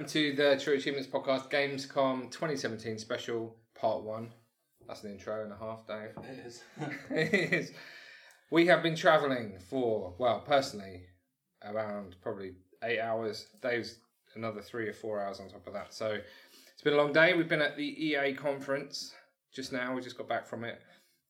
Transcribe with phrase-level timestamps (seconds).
[0.00, 4.30] Welcome to the True Achievements Podcast Gamescom 2017 special part one.
[4.88, 6.12] That's an intro and a half, Dave.
[6.24, 6.62] It is.
[7.10, 7.72] it is.
[8.50, 11.02] We have been travelling for, well, personally,
[11.62, 12.52] around probably
[12.82, 13.48] eight hours.
[13.60, 13.98] Dave's
[14.36, 15.92] another three or four hours on top of that.
[15.92, 16.16] So
[16.72, 17.34] it's been a long day.
[17.34, 19.12] We've been at the EA conference
[19.54, 19.94] just now.
[19.94, 20.80] We just got back from it,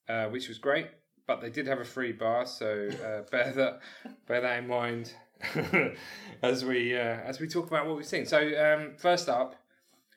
[0.08, 0.86] uh, which was great.
[1.26, 3.80] But they did have a free bar, so uh, bear that
[4.28, 5.12] bear that in mind
[6.42, 8.26] as we uh, as we talk about what we've seen.
[8.26, 9.56] So um, first up,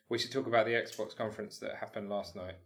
[0.08, 2.56] we should talk about the Xbox conference that happened last night,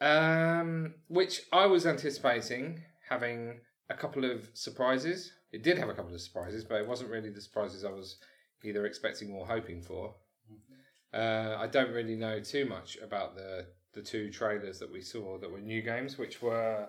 [0.00, 3.60] um, which I was anticipating having
[3.90, 5.32] a couple of surprises.
[5.52, 8.16] It did have a couple of surprises, but it wasn't really the surprises I was
[8.64, 10.14] either expecting or hoping for.
[11.12, 15.38] Uh, I don't really know too much about the the two trailers that we saw
[15.38, 16.88] that were new games, which were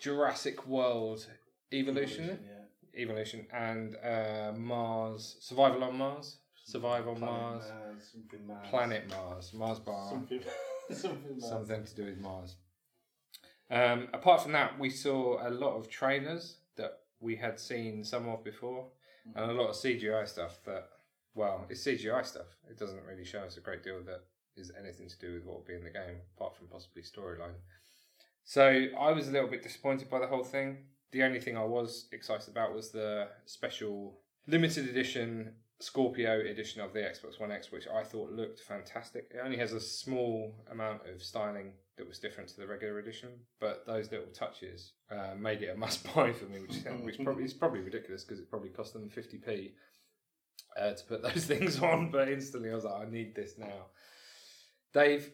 [0.00, 1.26] Jurassic World
[1.72, 2.57] Evolution, yeah.
[2.98, 7.64] Evolution, and uh, Mars Survival on Mars, Survive on Mars,
[8.46, 8.68] Mars.
[8.68, 10.40] Planet Mars, Mars Bar, Something,
[10.90, 11.48] something Mars.
[11.48, 12.56] something to do with Mars.
[13.70, 18.28] Um, apart from that, we saw a lot of trailers that we had seen some
[18.28, 18.86] of before,
[19.34, 20.88] and a lot of CGI stuff that,
[21.34, 22.46] well, it's CGI stuff.
[22.68, 24.22] It doesn't really show us a great deal that
[24.56, 27.54] is anything to do with what will be in the game, apart from possibly storyline.
[28.44, 30.78] So I was a little bit disappointed by the whole thing.
[31.12, 36.92] The only thing I was excited about was the special limited edition Scorpio edition of
[36.92, 39.30] the Xbox One X, which I thought looked fantastic.
[39.30, 43.30] It only has a small amount of styling that was different to the regular edition,
[43.60, 47.44] but those little touches uh, made it a must buy for me, which, which probably
[47.44, 49.72] is probably ridiculous because it probably cost them 50p
[50.76, 52.10] uh, to put those things on.
[52.10, 53.86] But instantly I was like, I need this now.
[54.92, 55.30] Dave,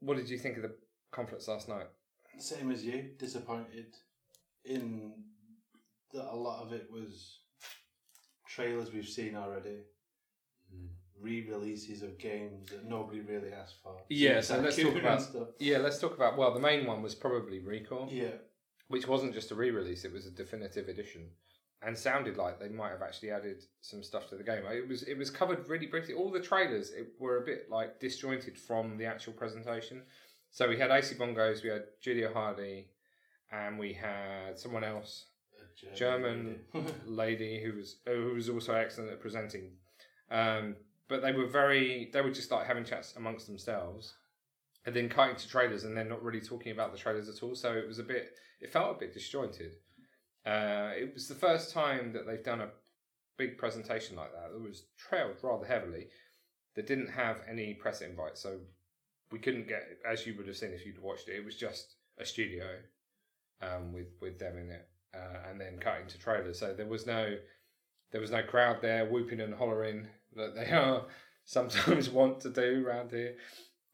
[0.00, 0.74] what did you think of the
[1.10, 1.86] conference last night?
[2.38, 3.94] Same as you, disappointed
[4.64, 5.12] in
[6.12, 7.38] that a lot of it was
[8.46, 9.84] trailers we've seen already,
[10.74, 10.88] mm.
[11.20, 13.96] re-releases of games that nobody really asked for.
[14.08, 15.48] Yeah, so let's talk about- stuff.
[15.58, 16.36] Yeah, let's talk about.
[16.36, 18.38] Well, the main one was probably ReCore, Yeah,
[18.88, 21.30] which wasn't just a re-release; it was a definitive edition,
[21.82, 24.64] and sounded like they might have actually added some stuff to the game.
[24.66, 26.14] It was it was covered really briefly.
[26.14, 30.02] All the trailers it, were a bit like disjointed from the actual presentation.
[30.52, 32.88] So we had AC Bongos, we had Julia Hardy,
[33.52, 35.26] and we had someone else,
[35.92, 36.60] a German
[37.06, 37.62] lady.
[37.62, 39.72] who was who was also excellent at presenting.
[40.30, 40.76] Um,
[41.08, 44.14] but they were very they were just like having chats amongst themselves,
[44.86, 47.54] and then cutting to trailers and then not really talking about the trailers at all.
[47.54, 49.72] So it was a bit it felt a bit disjointed.
[50.46, 52.70] Uh, it was the first time that they've done a
[53.36, 54.54] big presentation like that.
[54.54, 56.08] It was trailed rather heavily.
[56.76, 58.60] That didn't have any press invites, so
[59.32, 61.34] we couldn't get as you would have seen if you'd watched it.
[61.36, 62.66] It was just a studio
[63.62, 66.58] um, with with them in it uh, and then cutting to trailers.
[66.58, 67.36] So there was no
[68.12, 70.06] there was no crowd there whooping and hollering
[70.36, 71.04] that they are
[71.44, 73.36] sometimes want to do around here.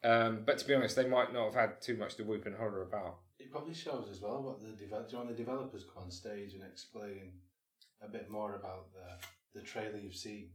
[0.05, 2.55] Um, but to be honest, they might not have had too much to whoop and
[2.55, 3.19] holler about.
[3.39, 4.69] It probably shows as well what the.
[4.69, 7.33] Do you want the developers go on stage and explain
[8.03, 10.51] a bit more about the the trailer you've seen?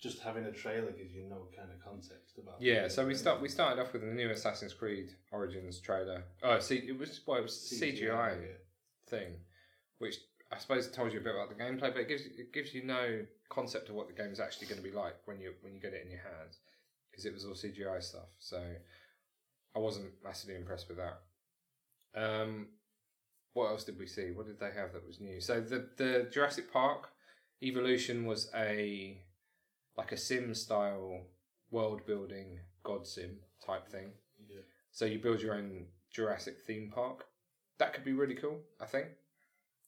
[0.00, 2.56] Just having a trailer gives you no kind of context about.
[2.60, 2.66] It.
[2.66, 6.24] Yeah, so we start we started off with the new Assassin's Creed Origins trailer.
[6.42, 8.46] Oh, see, it was well, it was CGI, yeah.
[9.08, 9.32] thing,
[9.98, 10.16] which
[10.52, 12.84] I suppose told you a bit about the gameplay, but it gives it gives you
[12.84, 15.74] no concept of what the game is actually going to be like when you when
[15.74, 16.58] you get it in your hands,
[17.10, 18.28] because it was all CGI stuff.
[18.38, 18.62] So
[19.74, 21.20] I wasn't massively impressed with that.
[22.14, 22.68] Um,
[23.54, 24.30] what else did we see?
[24.30, 25.40] What did they have that was new?
[25.40, 27.08] So the the Jurassic Park
[27.62, 29.22] Evolution was a
[29.96, 31.22] like a sim style
[31.70, 34.12] world building god sim type thing.
[34.48, 34.60] Yeah.
[34.92, 37.24] So you build your own Jurassic theme park.
[37.78, 38.60] That could be really cool.
[38.80, 39.06] I think.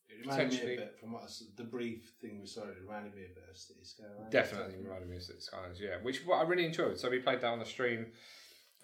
[0.08, 1.26] It reminded me a bit from what I
[1.56, 2.62] the brief thing we saw.
[2.62, 4.30] It reminded me a bit of City Skyline.
[4.30, 5.96] Definitely reminded me of City Skylines, yeah.
[6.02, 6.98] Which what I really enjoyed.
[6.98, 8.06] So we played that on the stream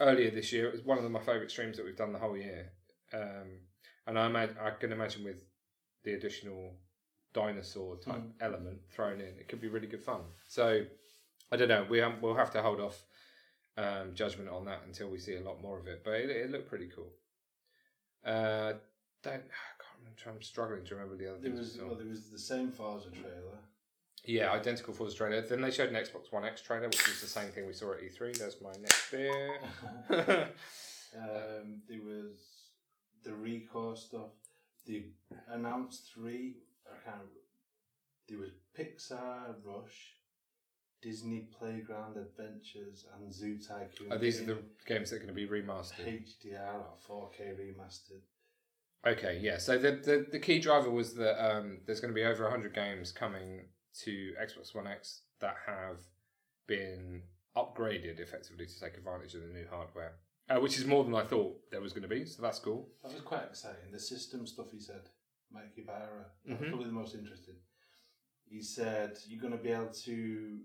[0.01, 0.67] earlier this year.
[0.69, 2.73] It was one of my favourite streams that we've done the whole year.
[3.13, 3.61] Um,
[4.07, 5.43] and I imagine, I can imagine with
[6.05, 6.77] the additional
[7.33, 8.33] dinosaur type Mm.
[8.41, 10.23] element thrown in, it could be really good fun.
[10.49, 10.87] So
[11.53, 11.87] I don't know.
[11.89, 13.03] We um, we'll have to hold off
[13.77, 16.03] um, judgment on that until we see a lot more of it.
[16.05, 17.13] But it, it looked pretty cool.
[18.25, 18.75] Uh,
[19.23, 20.21] don't I can't remember.
[20.27, 21.77] I'm struggling to remember the other There things.
[21.77, 23.59] was well, there was the same Forza trailer.
[24.27, 25.43] Yeah, identical for the trailer.
[25.43, 27.93] Then they showed an Xbox One X trailer, which was the same thing we saw
[27.93, 28.39] at E3.
[28.39, 29.59] There's my next beer.
[30.11, 32.39] um, there was
[33.23, 34.31] the Recore stuff.
[34.87, 35.05] They
[35.49, 36.57] announced three.
[36.91, 37.21] I can't.
[38.29, 40.15] There was Pixar, Rush,
[41.09, 44.09] Disney Playground Adventures, and Zoo Tycoon.
[44.11, 46.01] oh, these are the games that are going to be remastered.
[46.09, 48.23] HDR or 4K remastered.
[49.07, 49.59] Okay, yeah.
[49.59, 52.75] So the, the, the key driver was that um, there's going to be over 100
[52.75, 53.67] games coming
[54.05, 55.99] to Xbox One X that have
[56.67, 57.23] been
[57.55, 60.15] upgraded effectively to take advantage of the new hardware,
[60.49, 62.25] uh, which is more than I thought there was going to be.
[62.25, 62.89] So that's cool.
[63.03, 63.93] That was quite exciting.
[63.93, 65.03] The system stuff he said,
[65.53, 66.69] Mike Ybarra, Mhm.
[66.71, 67.57] probably the most interesting.
[68.49, 70.61] He said you're going to be able to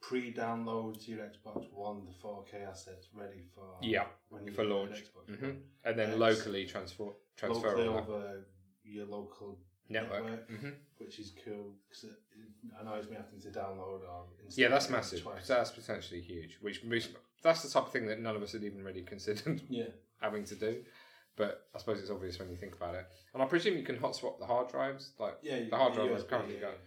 [0.00, 4.92] pre-download to your Xbox One the 4K assets ready for Yeah, when you for launch.
[5.04, 5.62] Xbox Mhm.
[5.84, 8.44] And then locally transfer transfer locally over
[8.82, 9.58] your local
[9.88, 10.24] network.
[10.24, 10.48] network.
[10.50, 14.26] hmm which is cool because it, it annoys me having to download or.
[14.50, 15.22] Yeah, that's massive.
[15.22, 15.46] Twice.
[15.48, 16.58] That's potentially huge.
[16.60, 16.82] Which
[17.42, 19.84] that's the type of thing that none of us had even really considered yeah,
[20.20, 20.84] having to do.
[21.36, 23.06] But I suppose it's obvious when you think about it.
[23.32, 25.12] And I presume you can hot swap the hard drives.
[25.18, 25.60] Like yeah.
[25.70, 26.78] The hard drive is currently yeah, got-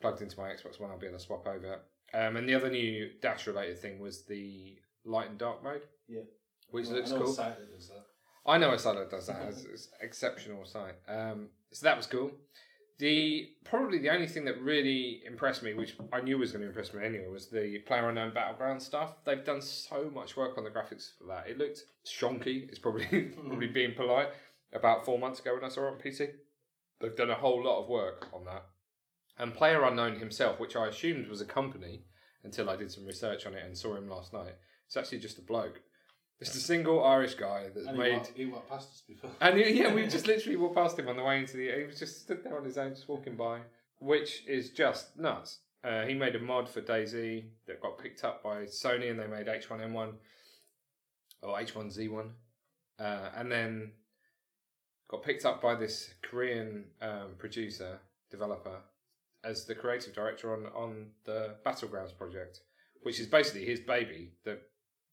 [0.00, 1.80] plugged into my Xbox One, I'll be able to swap over.
[2.14, 5.82] Um, and the other new dash related thing was the light and dark mode.
[6.08, 6.20] Yeah.
[6.70, 7.32] Which Well, looks I know cool.
[7.32, 8.06] Site that does that.
[8.46, 9.42] I know a that does that.
[9.48, 10.94] It's, it's exceptional site.
[11.08, 12.30] Um, so that was cool.
[12.98, 16.68] The probably the only thing that really impressed me, which I knew was going to
[16.68, 19.22] impress me anyway, was the player unknown battleground stuff.
[19.24, 21.48] They've done so much work on the graphics for that.
[21.48, 22.68] It looked shonky.
[22.68, 23.04] It's probably
[23.36, 24.28] probably being polite.
[24.72, 26.30] About four months ago when I saw it on PC,
[27.00, 28.64] they've done a whole lot of work on that.
[29.38, 32.04] And Player Unknown himself, which I assumed was a company
[32.42, 34.54] until I did some research on it and saw him last night,
[34.86, 35.80] it's actually just a bloke.
[36.40, 38.10] It's a single Irish guy that's And made.
[38.12, 39.30] he, walked, he walked past us before.
[39.40, 41.70] And he- yeah, we just literally walked past him on the way into the.
[41.78, 43.60] He was just stood there on his own, just walking by,
[43.98, 45.60] which is just nuts.
[45.82, 49.26] Uh, he made a mod for DayZ that got picked up by Sony, and they
[49.26, 50.12] made H1N1
[51.42, 52.30] or H1Z1,
[52.98, 53.92] uh, and then
[55.08, 57.98] got picked up by this Korean um, producer
[58.30, 58.80] developer
[59.46, 62.60] as the creative director on on the Battlegrounds project,
[63.02, 64.60] which is basically his baby that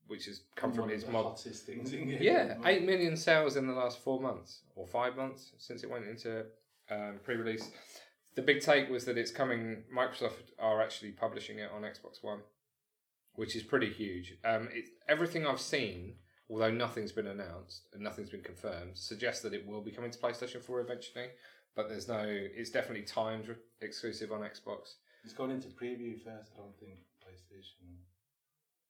[0.08, 3.68] which has come from One of his mod things in yeah, eight million sales in
[3.68, 6.46] the last four months or five months since it went into
[6.92, 7.72] um, pre-release.
[8.36, 9.84] The big take was that it's coming.
[9.96, 12.40] Microsoft are actually publishing it on Xbox One,
[13.36, 14.36] which is pretty huge.
[14.44, 16.16] Um, it, everything I've seen,
[16.50, 20.20] although nothing's been announced and nothing's been confirmed, suggests that it will be coming to
[20.20, 21.28] PlayStation Four eventually.
[21.76, 22.24] But there's no.
[22.28, 24.96] It's definitely timed re- exclusive on Xbox.
[25.24, 26.52] It's gone into preview first.
[26.56, 27.96] I don't think PlayStation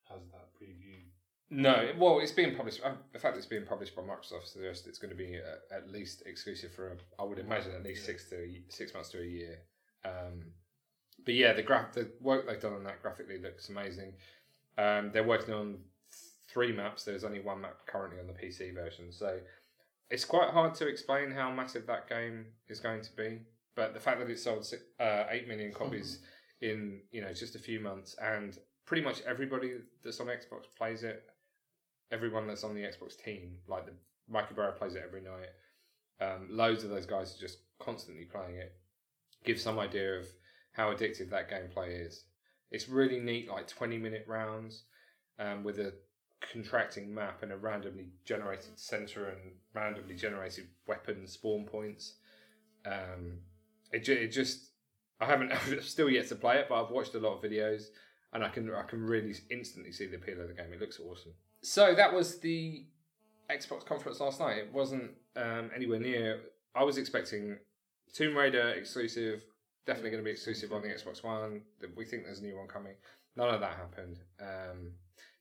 [0.09, 0.99] has that preview.
[1.49, 2.81] No, well, it's being published.
[2.83, 5.75] uh, The fact that it's being published by Microsoft suggests it's going to be uh,
[5.75, 9.09] at least exclusive for, a, I would imagine, at least six to a- six months
[9.09, 9.59] to a year.
[10.03, 10.45] Um,
[11.23, 14.13] but yeah, the graph, the work they've done on that graphically looks amazing.
[14.79, 15.77] Um, they're working on
[16.49, 17.03] three maps.
[17.03, 19.39] There's only one map currently on the PC version, so
[20.09, 23.39] it's quite hard to explain how massive that game is going to be.
[23.75, 26.19] But the fact that it sold uh, eight million copies
[26.61, 29.73] in you know just a few months, and pretty much everybody
[30.03, 31.23] that's on Xbox plays it.
[32.11, 33.93] Everyone that's on the Xbox team, like the
[34.29, 35.49] Mike Ybarra plays it every night.
[36.21, 38.73] Um, loads of those guys are just constantly playing it.
[39.43, 40.27] Gives some idea of
[40.73, 42.25] how addictive that gameplay is.
[42.71, 44.83] It's really neat, like twenty minute rounds,
[45.39, 45.93] um, with a
[46.51, 52.15] contracting map and a randomly generated center and randomly generated weapon spawn points.
[52.85, 53.39] Um,
[53.91, 54.71] it, it just
[55.19, 55.51] I haven't
[55.81, 57.85] still yet to play it, but I've watched a lot of videos
[58.33, 60.73] and I can I can really instantly see the appeal of the game.
[60.73, 61.33] It looks awesome.
[61.61, 62.85] So that was the
[63.49, 64.57] Xbox conference last night.
[64.57, 66.41] It wasn't um, anywhere near.
[66.75, 67.57] I was expecting
[68.13, 69.43] Tomb Raider exclusive,
[69.85, 71.61] definitely going to be exclusive on the Xbox One.
[71.95, 72.95] We think there's a new one coming.
[73.35, 74.19] None of that happened.
[74.41, 74.91] Um,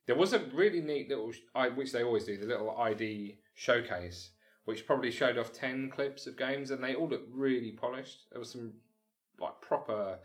[0.06, 1.32] there was a really neat little,
[1.74, 4.30] which they always do, the little ID showcase,
[4.64, 8.26] which probably showed off ten clips of games, and they all looked really polished.
[8.30, 8.72] There was some
[9.40, 10.18] like proper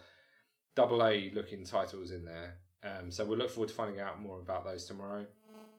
[0.76, 2.56] double A looking titles in there.
[2.84, 5.26] Um, so we'll look forward to finding out more about those tomorrow.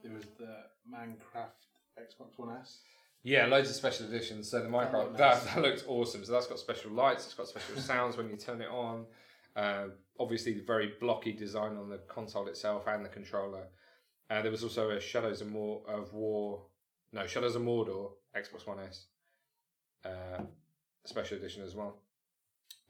[0.03, 0.57] There was the
[0.93, 1.51] Minecraft
[1.99, 2.81] Xbox One S.
[3.23, 4.51] Yeah, loads of special editions.
[4.51, 5.55] So the Minecraft looked that, nice.
[5.55, 6.25] that looks awesome.
[6.25, 7.27] So that's got special lights.
[7.27, 9.07] It's got special sounds when you turn it on.
[9.57, 9.89] Uh,
[10.21, 13.65] obviously, the very blocky design on the console itself and the controller.
[14.31, 16.63] Uh, there was also a Shadows of, War, of War,
[17.13, 19.07] no Shadows of Mordor Xbox One S
[20.05, 20.43] uh,
[21.05, 21.97] special edition as well.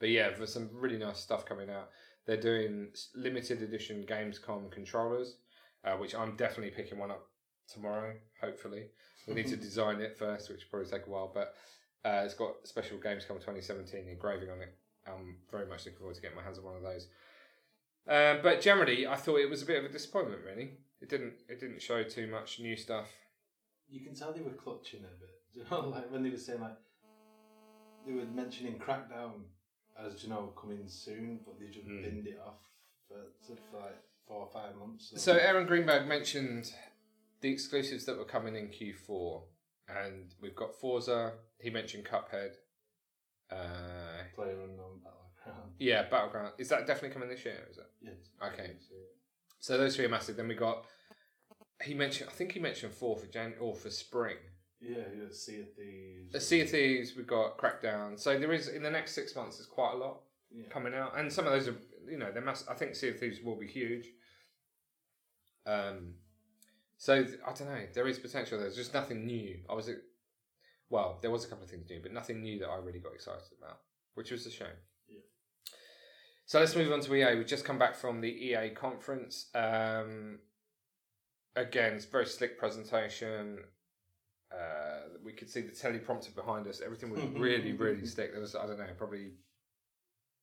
[0.00, 1.90] But yeah, there's some really nice stuff coming out.
[2.26, 5.36] They're doing limited edition Gamescom controllers,
[5.84, 7.26] uh, which I'm definitely picking one up
[7.72, 8.14] tomorrow.
[8.40, 8.86] Hopefully,
[9.26, 11.30] we need to design it first, which will probably take a while.
[11.32, 11.54] But
[12.04, 14.74] uh, it's got special Gamescom 2017 engraving on it.
[15.06, 17.08] I'm very much looking forward to getting my hands on one of those.
[18.08, 20.40] Um, but generally, I thought it was a bit of a disappointment.
[20.44, 21.34] Really, it didn't.
[21.48, 23.08] It didn't show too much new stuff.
[23.88, 25.34] You can tell they were clutching a bit.
[25.54, 26.76] Do you know, like when they were saying like
[28.06, 29.32] they were mentioning Crackdown
[29.98, 32.02] as you know coming soon, but they just Hmm.
[32.02, 32.60] binned it off
[33.08, 33.96] for, for like
[34.26, 35.12] four or five months.
[35.16, 36.72] So Aaron Greenberg mentioned
[37.40, 39.42] the exclusives that were coming in Q4,
[39.88, 41.32] and we've got Forza.
[41.60, 42.52] He mentioned Cuphead.
[43.50, 45.00] Uh, player unknown.
[45.78, 46.52] Yeah, Battleground.
[46.58, 47.66] Is that definitely coming this year?
[47.70, 47.86] Is it?
[48.02, 48.46] Yeah.
[48.48, 48.72] Okay.
[49.60, 50.36] So those three are massive.
[50.36, 50.84] Then we got.
[51.82, 52.30] He mentioned.
[52.30, 54.36] I think he mentioned four for Jan or for spring.
[54.80, 55.24] Yeah, yeah.
[55.30, 56.32] Sea of Thieves.
[56.32, 57.12] The Sea of Thieves.
[57.16, 58.18] We've got Crackdown.
[58.18, 59.56] So there is in the next six months.
[59.58, 60.20] There's quite a lot
[60.50, 60.68] Yeah.
[60.68, 61.76] coming out, and some of those are.
[62.08, 62.68] You know, they must.
[62.70, 64.08] I think Sea of Thieves will be huge.
[65.66, 66.14] Um.
[66.96, 67.86] So th- I don't know.
[67.94, 68.58] There is potential.
[68.58, 69.58] There's just nothing new.
[69.70, 69.88] I was.
[70.90, 73.12] Well, there was a couple of things new, but nothing new that I really got
[73.14, 73.78] excited about,
[74.14, 74.68] which was a shame.
[76.48, 77.36] So let's move on to EA.
[77.36, 79.50] We've just come back from the EA conference.
[79.54, 80.38] Um,
[81.54, 83.58] again, it's a very slick presentation.
[84.50, 86.80] Uh, we could see the teleprompter behind us.
[86.82, 88.32] Everything was really, really slick.
[88.32, 89.32] There was, I don't know, probably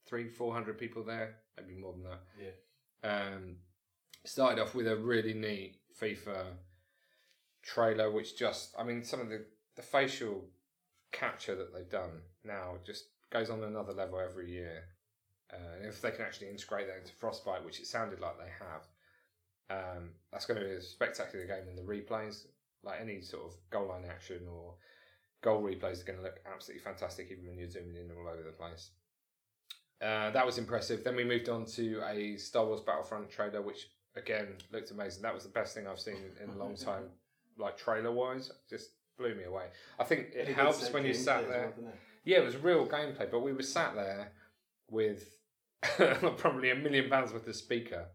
[0.08, 2.22] three, four hundred people there, maybe more than that.
[3.04, 3.10] Yeah.
[3.10, 3.56] Um,
[4.26, 6.50] started off with a really neat FIFA
[7.64, 9.44] trailer, which just, I mean, some of the,
[9.76, 10.46] the facial
[11.12, 14.84] capture that they've done now just goes on another level every year.
[15.54, 18.52] Uh, and if they can actually integrate that into Frostbite, which it sounded like they
[18.60, 18.88] have,
[19.70, 21.68] um, that's going to be a spectacular game.
[21.70, 22.46] And the replays,
[22.84, 24.74] like any sort of goal line action or
[25.42, 28.44] goal replays, are going to look absolutely fantastic, even when you're zooming in all over
[28.44, 28.92] the place.
[30.02, 31.04] Uh, that was impressive.
[31.04, 35.22] Then we moved on to a Star Wars Battlefront trailer, which again looked amazing.
[35.22, 37.04] That was the best thing I've seen in a long time,
[37.58, 38.52] like trailer wise.
[38.70, 39.66] Just blew me away.
[40.00, 41.62] I think it did helps when you sat there.
[41.62, 41.96] well, didn't?
[42.26, 44.32] Yeah, it was real gameplay, but we were sat there
[44.90, 45.35] with
[46.38, 48.08] probably a million pounds worth of speaker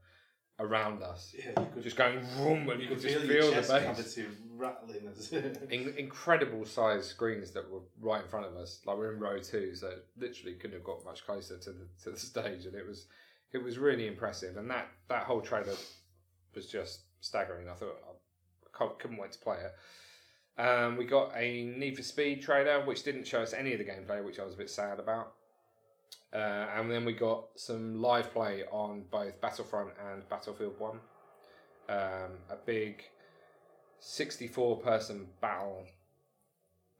[0.58, 3.62] around us, Yeah, you could just going vroom, and you, you could just feel, feel
[3.62, 4.18] the bass.
[4.56, 5.08] rattling
[5.70, 8.80] In- incredible size screens that were right in front of us.
[8.84, 12.10] Like we're in row two, so literally couldn't have got much closer to the to
[12.10, 13.06] the stage, and it was
[13.52, 14.56] it was really impressive.
[14.58, 15.74] And that that whole trailer
[16.54, 17.68] was just staggering.
[17.68, 17.96] I thought
[18.78, 20.60] I couldn't wait to play it.
[20.60, 23.84] Um, we got a Need for Speed trailer, which didn't show us any of the
[23.84, 25.32] gameplay, which I was a bit sad about.
[26.32, 31.00] Uh, and then we got some live play on both Battlefront and Battlefield One.
[31.88, 33.02] Um, a big
[33.98, 35.86] 64 person battle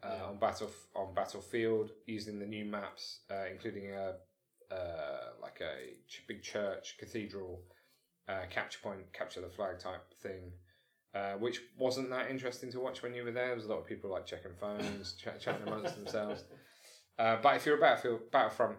[0.03, 0.25] uh, Yeah.
[0.25, 4.15] on battle on Battlefield using the new maps, uh, including a
[4.75, 7.63] uh, like a ch- big church cathedral
[8.29, 10.53] uh, capture point, capture the flag type thing.
[11.13, 13.47] Uh, which wasn't that interesting to watch when you were there.
[13.49, 16.45] There was a lot of people like checking phones, ch- chatting amongst themselves.
[17.19, 18.77] Uh, but if you're a Battlefield, Battlefront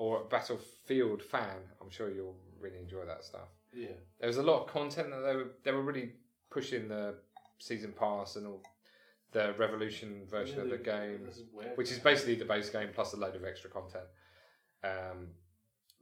[0.00, 3.48] or Battlefield fan, I'm sure you'll really enjoy that stuff.
[3.74, 3.88] yeah.
[4.18, 6.12] There was a lot of content that they were they were really
[6.50, 7.14] pushing the
[7.58, 8.62] season pass and all
[9.32, 11.76] the Revolution version Yeah, of the game, this is weird.
[11.76, 14.06] which is basically the base game plus a load of extra content.
[14.82, 15.18] Um,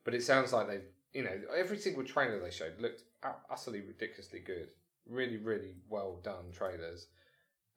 [0.04, 0.80] but it sounds like they,
[1.12, 3.02] you know, every single trailer they showed looked
[3.50, 4.68] utterly ridiculously good.
[5.08, 7.08] Really, really well done trailers.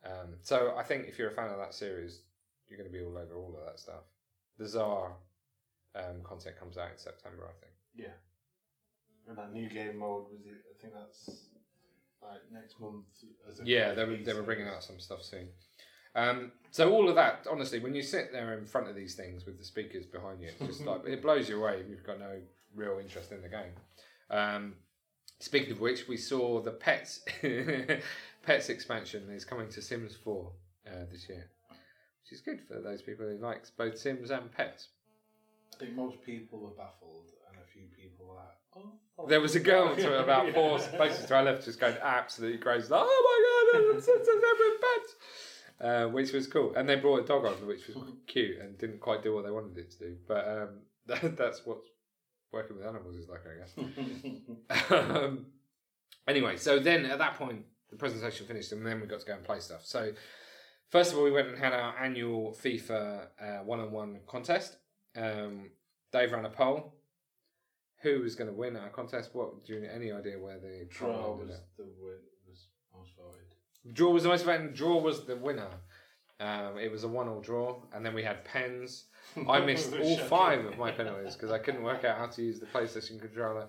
[0.06, 2.22] Um, so I think if you're a fan of that series,
[2.68, 4.04] you're going to be all over all of that stuff.
[4.60, 5.14] The Czar
[5.96, 7.74] um, content comes out in September, I think.
[7.96, 8.16] Yeah.
[9.28, 10.62] And that new game mode was it?
[10.70, 11.30] I think that's
[12.22, 13.06] like next month.
[13.50, 15.50] As a Yeah, they were, they were bringing out some stuff soon.
[16.16, 19.46] Um, so all of that, honestly, when you sit there in front of these things
[19.46, 22.42] with the speakers behind you, it's just like it blows you away you've got no
[22.76, 23.72] real interest in the game.
[24.30, 24.76] Um,
[25.40, 27.22] speaking of which, we saw the Pets
[28.44, 30.52] Pets expansion is coming to Sims Four
[30.88, 34.90] uh, this year, which is good for those people who like both Sims and Pets.
[35.82, 38.86] I think most people were baffled, and a few people were like,
[39.18, 42.60] "Oh." There was a girl to about four places to our left just going absolutely
[42.60, 42.88] crazy.
[42.88, 45.16] Like, oh my god, it's, it's, it's with.
[45.82, 46.74] Uh, which was cool.
[46.76, 47.98] And they brought a dog on, which was
[48.28, 50.16] cute and didn't quite do what they wanted it to do.
[50.28, 50.70] But um,
[51.08, 51.80] that, that's what
[52.52, 54.92] working with animals is like, I guess.
[54.92, 55.48] um,
[56.28, 59.34] anyway, so then at that point, the presentation finished, and then we got to go
[59.34, 59.84] and play stuff.
[59.84, 60.14] So,
[60.90, 64.78] first of all, we went and had our annual FIFA one on one contest.
[65.16, 65.70] Um,
[66.12, 66.96] Dave ran a poll.
[68.02, 69.30] Who was going to win our contest?
[69.34, 71.68] What do you any idea where the Draw was up?
[71.78, 73.96] the win, was most voted.
[73.96, 74.74] Draw was the most voted.
[74.74, 75.70] Draw was the winner.
[76.40, 79.06] Um, it was a one-all draw, and then we had pens.
[79.48, 82.60] I missed all five of my penalties because I couldn't work out how to use
[82.60, 83.68] the PlayStation controller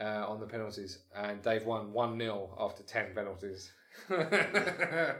[0.00, 1.00] uh, on the penalties.
[1.14, 3.70] And Dave won one 0 after ten penalties.
[4.10, 5.14] I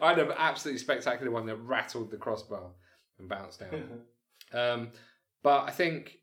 [0.00, 2.70] had an absolutely spectacular one that rattled the crossbar
[3.18, 4.00] and bounced down.
[4.54, 4.90] Um,
[5.42, 6.18] but I think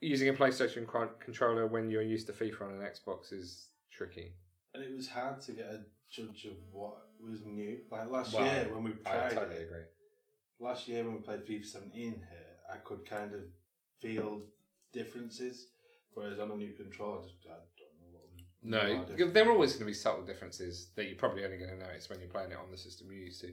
[0.00, 0.86] using a PlayStation
[1.20, 4.32] controller when you're used to FIFA on an Xbox is tricky.
[4.74, 5.80] and it was hard to get a
[6.10, 7.78] judge of what was new.
[7.90, 9.82] Like last Well, year when we played, I totally agree.
[10.60, 12.22] last year when we played FIFA 17 here,
[12.72, 13.40] I could kind of
[14.00, 14.42] feel
[14.92, 15.68] differences.
[16.14, 18.24] Whereas on a new controller, I just I don't know what.
[18.62, 19.34] No, what are different.
[19.34, 22.08] there are always going to be subtle differences that you're probably only going to notice
[22.10, 23.52] when you're playing it on the system you're used to.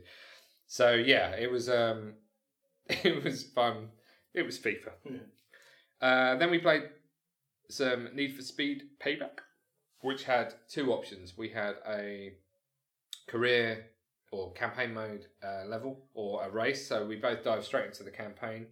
[0.68, 2.14] So yeah, it was um,
[3.04, 3.90] it was fun.
[4.34, 4.92] It was FIFA.
[5.06, 5.18] Yeah.
[6.08, 6.84] Uh, then we played
[7.70, 9.40] some Need for Speed Payback,
[10.02, 11.38] which had two options.
[11.38, 12.34] We had a
[13.28, 13.86] career
[14.32, 16.88] or campaign mode uh, level or a race.
[16.88, 18.68] So we both dived straight into the campaign.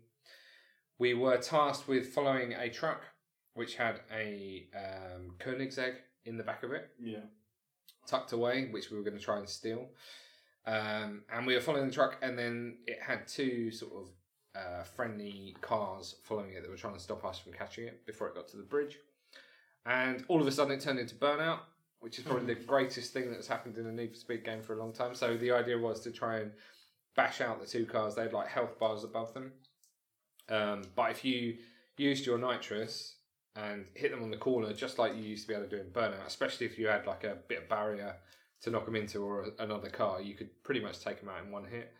[1.00, 3.02] We were tasked with following a truck
[3.56, 5.94] which had a um, Koenigsegg
[6.26, 7.20] in the back of it, Yeah.
[8.08, 9.90] tucked away, which we were going to try and steal.
[10.66, 14.10] Um, and we were following the truck, and then it had two sort of
[14.56, 18.28] uh, friendly cars following it that were trying to stop us from catching it before
[18.28, 18.98] it got to the bridge.
[19.86, 21.60] And all of a sudden, it turned into Burnout,
[22.00, 24.74] which is probably the greatest thing that's happened in a Need for Speed game for
[24.74, 25.16] a long time.
[25.16, 26.52] So the idea was to try and
[27.16, 28.16] bash out the two cars.
[28.16, 29.52] They had like health bars above them.
[30.50, 31.58] Um, but if you
[31.98, 33.16] used your nitrous
[33.56, 35.82] and hit them on the corner, just like you used to be able to do
[35.82, 38.16] in Burnout, especially if you had like a bit of barrier
[38.64, 41.44] to knock them into or a, another car, you could pretty much take them out
[41.44, 41.94] in one hit.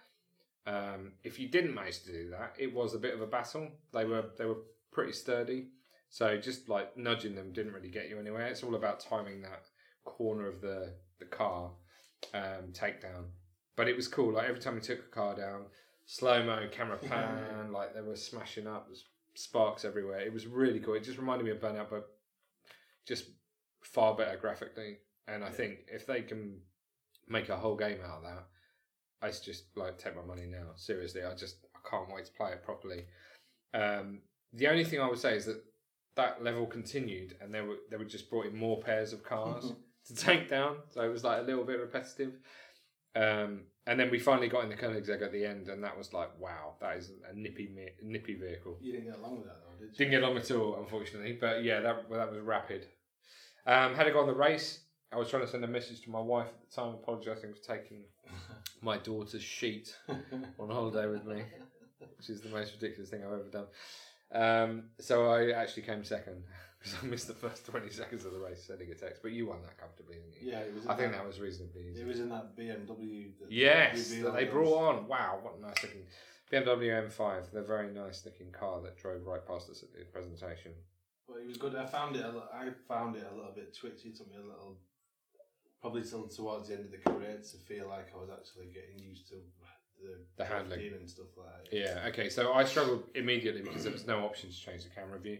[0.66, 3.70] Um, if you didn't manage to do that, it was a bit of a battle.
[3.94, 5.68] They were they were pretty sturdy,
[6.10, 8.48] so just like nudging them didn't really get you anywhere.
[8.48, 9.66] It's all about timing that
[10.06, 11.72] corner of the the car
[12.34, 13.26] um, takedown.
[13.76, 14.34] But it was cool.
[14.34, 15.66] Like every time we took a car down,
[16.06, 18.88] slow mo, camera pan, like they were smashing up.
[18.88, 19.04] There's
[19.36, 20.22] sparks everywhere.
[20.22, 20.94] It was really cool.
[20.94, 22.08] It just reminded me of Burnout, but
[23.06, 23.26] just
[23.82, 25.00] far better graphically.
[25.28, 26.60] And I think if they can
[27.28, 28.46] make a whole game out of that,
[29.22, 30.72] I just like take my money now.
[30.76, 33.06] Seriously, I just I can't wait to play it properly.
[33.74, 34.20] Um,
[34.52, 35.64] the only thing I would say is that
[36.16, 39.72] that level continued, and they were they were just brought in more pairs of cars
[40.08, 42.34] to take down, so it was like a little bit repetitive.
[43.16, 46.14] Um, and then we finally got in the Koenigsegg at the end, and that was
[46.14, 47.70] like, wow, that is a nippy
[48.04, 48.78] nippy vehicle.
[48.82, 49.98] You didn't get along with that though, did you?
[49.98, 51.38] Didn't get long at all, unfortunately.
[51.40, 52.88] But yeah, that well, that was rapid.
[53.66, 54.83] Um, had to go on the race.
[55.14, 57.62] I was trying to send a message to my wife at the time, apologising for
[57.62, 58.04] taking
[58.82, 61.44] my daughter's sheet on holiday with me,
[62.18, 63.68] which is the most ridiculous thing I've ever done.
[64.32, 66.44] Um, so I actually came second
[66.80, 69.22] because I missed the first twenty seconds of the race sending a text.
[69.22, 70.52] But you won that comfortably, didn't you?
[70.52, 70.88] yeah, it was.
[70.88, 72.02] I think that, that was reasonably easy.
[72.02, 73.38] It was in that BMW.
[73.40, 75.08] That Yes, you that they brought on.
[75.08, 76.02] Wow, what a nice looking
[76.52, 77.52] BMW M5.
[77.52, 80.72] They're very nice looking car that drove right past us at the presentation.
[81.28, 81.76] But it was good.
[81.76, 82.26] I found it.
[82.26, 84.10] Li- I found it a little bit twitchy.
[84.10, 84.78] It took me a little,
[85.84, 88.98] probably till towards the end of the career to feel like I was actually getting
[89.06, 89.36] used to
[90.02, 90.94] the The handling.
[90.94, 91.78] and stuff like that.
[91.78, 95.20] Yeah, okay, so I struggled immediately because there was no option to change the camera
[95.20, 95.40] view.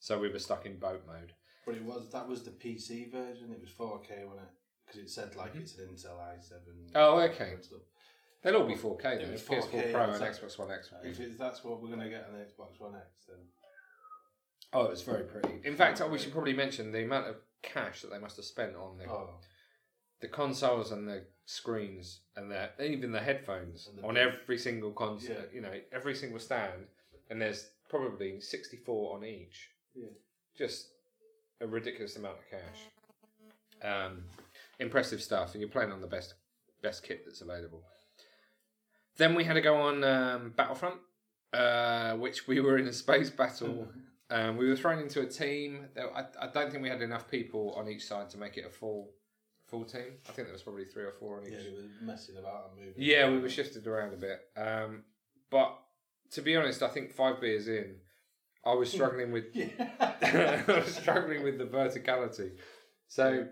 [0.00, 1.32] So we were stuck in boat mode.
[1.64, 3.52] But it was that was the PC version.
[3.52, 4.52] It was 4K, wasn't it?
[4.84, 6.50] Because it said like it's an Intel i7.
[6.50, 6.96] Mm-hmm.
[6.96, 7.52] Oh, okay.
[7.54, 7.78] and stuff.
[8.42, 9.32] They'll all be 4K It though.
[9.32, 10.22] was PS4 4K, Pro and.
[10.22, 10.90] Xbox One X.
[11.02, 13.38] be- If it's, that's what we're gonna get on the Xbox One X, then
[14.74, 15.60] Oh, it was very pretty.
[15.64, 18.74] In fact, we should probably mention the amount of cash that they must have spent
[18.74, 19.30] on the, oh,
[20.24, 25.36] the consoles and the screens and the even the headphones the on every single console.
[25.36, 25.42] Yeah.
[25.52, 26.86] You know, every single stand,
[27.28, 29.68] and there's probably 64 on each.
[29.94, 30.06] yeah.
[30.56, 30.88] just
[31.60, 32.80] a ridiculous amount of cash.
[33.82, 34.24] Um,
[34.80, 36.32] impressive stuff, and you're playing on the best
[36.82, 37.82] best kit that's available.
[39.18, 41.00] Then we had to go on um, Battlefront,
[41.52, 43.88] uh, which we were in a space battle.
[44.30, 45.84] um, we were thrown into a team.
[46.16, 48.70] I, I don't think we had enough people on each side to make it a
[48.70, 49.10] full
[49.74, 50.12] full team.
[50.28, 51.52] I think there was probably three or four on each.
[51.52, 53.02] Yeah, they were messing about and moving.
[53.02, 54.40] Yeah, we were shifted around a bit.
[54.56, 55.02] Um,
[55.50, 55.76] but
[56.32, 57.96] to be honest, I think five beers in,
[58.64, 59.44] I was struggling with
[59.80, 62.52] I was struggling with the verticality.
[63.08, 63.48] So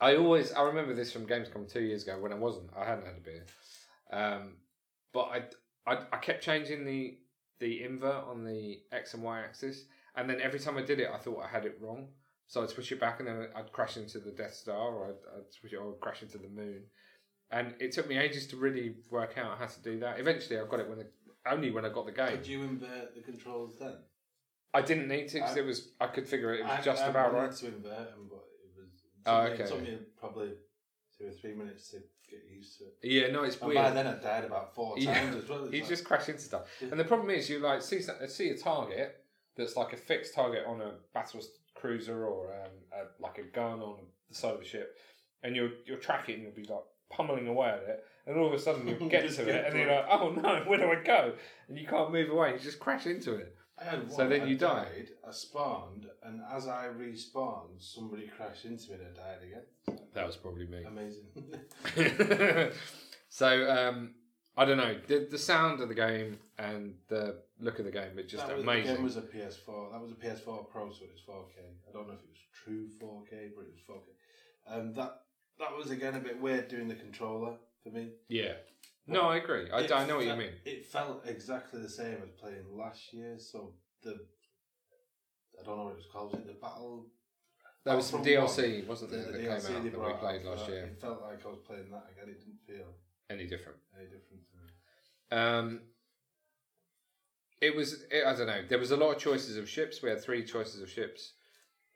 [0.00, 3.06] I always I remember this from Gamescom two years ago when I wasn't I hadn't
[3.06, 3.46] had a beer,
[4.12, 4.56] um,
[5.12, 5.42] but I,
[5.90, 7.18] I I kept changing the
[7.58, 11.08] the invert on the x and y axis, and then every time I did it,
[11.12, 12.08] I thought I had it wrong.
[12.48, 15.38] So I'd switch it back, and then I'd crash into the Death Star, or I'd,
[15.38, 16.82] I'd switch it, or crash into the moon.
[17.50, 20.18] And it took me ages to really work out how to do that.
[20.20, 21.06] Eventually, I got it when the,
[21.50, 22.30] only when I got the game.
[22.36, 23.94] Did you invert the controls then?
[24.74, 26.60] I didn't need to because it was I could figure it.
[26.60, 27.52] It was I- just I about right.
[27.52, 28.88] to invert them, but it was.
[28.88, 29.62] It Oh, okay.
[29.62, 30.50] It took me probably
[31.16, 31.96] two or three minutes to
[32.30, 32.94] get used to it.
[33.02, 33.82] Yeah, no, it's And weird.
[33.82, 35.14] by then, I died about four Yeah.
[35.18, 35.68] times as well.
[35.72, 38.56] You like- just crash into stuff, and the problem is you like see see a
[38.58, 39.16] target
[39.56, 41.40] that's like a fixed target on a battle
[41.80, 44.96] cruiser or um, a, like a gun on the side of a ship,
[45.42, 48.46] and you'll you'll track it and you'll be like pummeling away at it, and all
[48.48, 51.02] of a sudden you get to it, and you're like, oh no, where do I
[51.02, 51.32] go?
[51.68, 52.52] And you can't move away.
[52.52, 53.54] You just crash into it.
[53.78, 54.84] I had So then I you die.
[54.84, 59.98] died, I spawned, and as I respawned, somebody crashed into me and I died again.
[60.14, 60.82] That was probably me.
[60.86, 61.26] Amazing.
[63.28, 64.14] so um,
[64.56, 68.18] I don't know the the sound of the game and the look of the game.
[68.18, 68.88] It's just that was, amazing.
[68.88, 69.92] The game was a PS4.
[69.92, 71.58] That was a PS4 Pro, so it was 4K.
[71.88, 74.74] I don't know if it was true 4K, but it was 4K.
[74.78, 75.22] Um, that
[75.58, 78.10] that was again a bit weird doing the controller for me.
[78.28, 78.52] yeah.
[79.08, 79.70] No, I agree.
[79.70, 80.50] I, I know what you mean.
[80.64, 84.18] It felt exactly the same as playing last year, so the
[85.60, 86.32] I don't know what it was called.
[86.32, 87.06] Was it the battle?
[87.84, 88.88] There was some DLC, one?
[88.88, 90.84] wasn't The, there, the that DLC came out that we played last year.
[90.86, 92.34] It felt like I was playing that again.
[92.34, 92.90] It didn't feel
[93.30, 93.78] Any different?
[93.96, 94.26] any different.
[95.30, 95.80] Um,
[97.60, 98.04] it was.
[98.10, 98.62] It, I don't know.
[98.68, 100.02] There was a lot of choices of ships.
[100.02, 101.32] We had three choices of ships.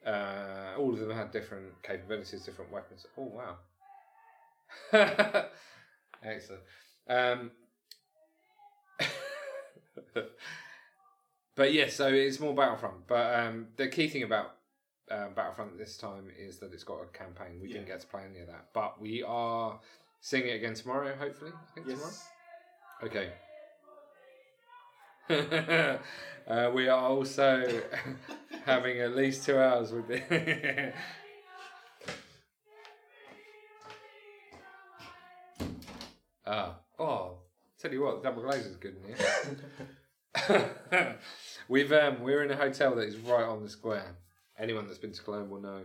[0.04, 3.06] Uh, all of them had different capabilities, different weapons.
[3.18, 3.56] Oh wow!
[6.24, 6.62] Excellent.
[7.08, 7.50] Um,
[11.54, 13.06] but yeah, so it's more Battlefront.
[13.06, 14.56] But um, the key thing about
[15.10, 17.60] um, Battlefront this time is that it's got a campaign.
[17.60, 19.78] We didn't get to play any of that, but we are
[20.20, 21.16] seeing it again tomorrow.
[21.16, 22.12] Hopefully, I think tomorrow.
[23.02, 23.32] Okay.
[26.48, 27.82] uh, we are also
[28.64, 30.94] having at least two hours with it.
[36.52, 37.38] Ah, oh,
[37.78, 41.16] tell you what, the double glaze is good in here.
[41.68, 44.16] We've um, we're in a hotel that is right on the square.
[44.58, 45.84] Anyone that's been to Cologne will know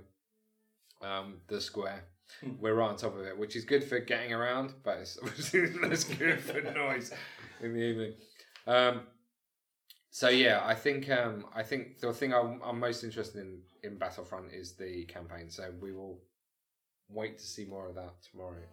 [1.03, 2.05] um, the square.
[2.59, 5.73] We're right on top of it, which is good for getting around, but it's obviously
[5.73, 7.13] less good for noise
[7.61, 8.13] in the evening.
[8.67, 9.01] Um,
[10.11, 13.97] so yeah, I think um, I think the thing I'm, I'm most interested in in
[13.97, 15.49] Battlefront is the campaign.
[15.49, 16.19] So we will
[17.09, 18.63] wait to see more of that tomorrow.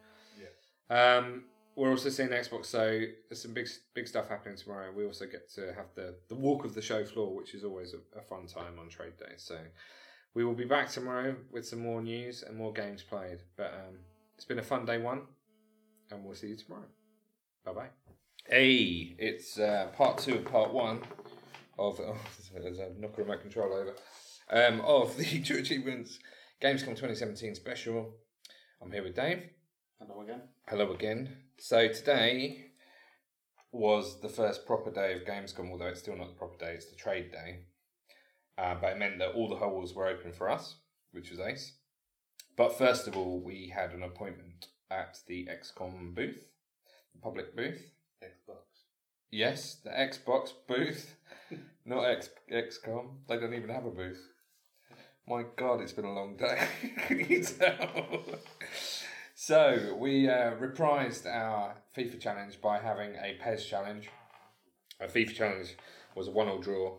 [0.41, 1.17] Yeah.
[1.19, 4.93] Um, we're also seeing Xbox, so there's some big big stuff happening tomorrow.
[4.95, 7.95] We also get to have the the walk of the show floor, which is always
[7.95, 9.35] a, a fun time on trade day.
[9.37, 9.57] So
[10.35, 13.39] we will be back tomorrow with some more news and more games played.
[13.57, 13.99] But um,
[14.37, 15.23] it's been a fun day one,
[16.11, 16.87] and we'll see you tomorrow.
[17.65, 17.89] Bye bye.
[18.47, 21.03] Hey, it's uh, part two of part one
[21.79, 22.17] of oh,
[22.61, 23.95] there's a knocker on my control over
[24.51, 26.19] um, of the True Achievements
[26.63, 28.15] Gamescom 2017 special.
[28.83, 29.45] I'm here with Dave.
[30.01, 30.43] Hello again.
[30.69, 31.37] Hello again.
[31.59, 32.67] So today
[33.71, 36.91] was the first proper day of Gamescom, although it's still not the proper day, it's
[36.91, 37.61] the trade day.
[38.59, 40.77] Uh, but it meant that all the holes were open for us,
[41.13, 41.73] which was ace.
[42.57, 46.45] But first of all, we had an appointment at the XCOM booth,
[47.15, 47.93] the public booth.
[48.23, 48.63] Xbox.
[49.31, 51.17] Yes, the Xbox booth,
[51.87, 53.27] not X XCOM.
[53.27, 54.21] They don't even have a booth.
[55.27, 56.67] My God, it's been a long day.
[57.07, 58.25] Can you tell?
[59.35, 64.11] so we uh, reprised our FIFA challenge by having a PES challenge.
[65.01, 65.77] A FIFA challenge
[66.15, 66.99] was a one-all draw.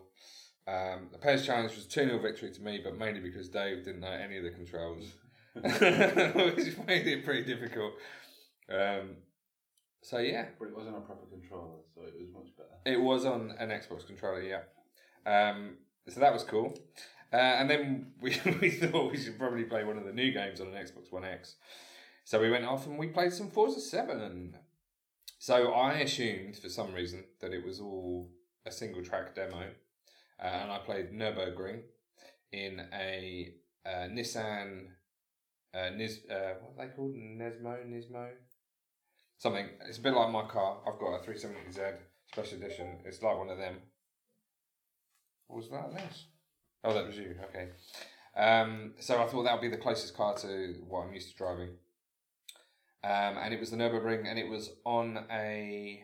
[0.66, 3.84] Um, the PES challenge was a 2 0 victory to me, but mainly because Dave
[3.84, 5.12] didn't know any of the controls,
[5.54, 7.92] which made it pretty difficult.
[8.70, 9.16] Um,
[10.02, 12.68] so yeah, But it wasn't a proper controller, so it was much better.
[12.86, 14.62] it was on an Xbox controller, yeah.
[15.26, 15.76] Um,
[16.08, 16.78] so that was cool.
[17.32, 20.60] Uh, and then we, we thought we should probably play one of the new games
[20.60, 21.56] on an Xbox One X.
[22.24, 24.56] So we went off and we played some Forza 7.
[25.38, 28.30] So I assumed for some reason that it was all
[28.64, 29.68] a single track demo.
[30.42, 31.82] Uh, and I played Nürburgring
[32.52, 33.54] in a
[33.86, 34.86] uh, Nissan,
[35.74, 37.14] uh, uh, what are they called?
[37.14, 37.84] Nesmo?
[37.86, 38.28] Nismo?
[39.38, 39.68] Something.
[39.88, 40.78] It's a bit like my car.
[40.86, 41.94] I've got a 370Z
[42.32, 42.98] special edition.
[43.04, 43.76] It's like one of them.
[45.48, 45.92] What was that?
[45.92, 46.26] This?
[46.84, 47.34] Oh, that was you.
[47.48, 47.68] Okay.
[48.36, 51.36] Um, so I thought that would be the closest car to what I'm used to
[51.36, 51.70] driving.
[53.02, 56.00] Um, and it was the Nürburgring, and it was on a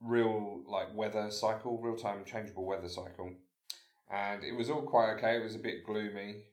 [0.00, 3.32] real like weather cycle, real time changeable weather cycle,
[4.10, 5.36] and it was all quite okay.
[5.36, 6.44] It was a bit gloomy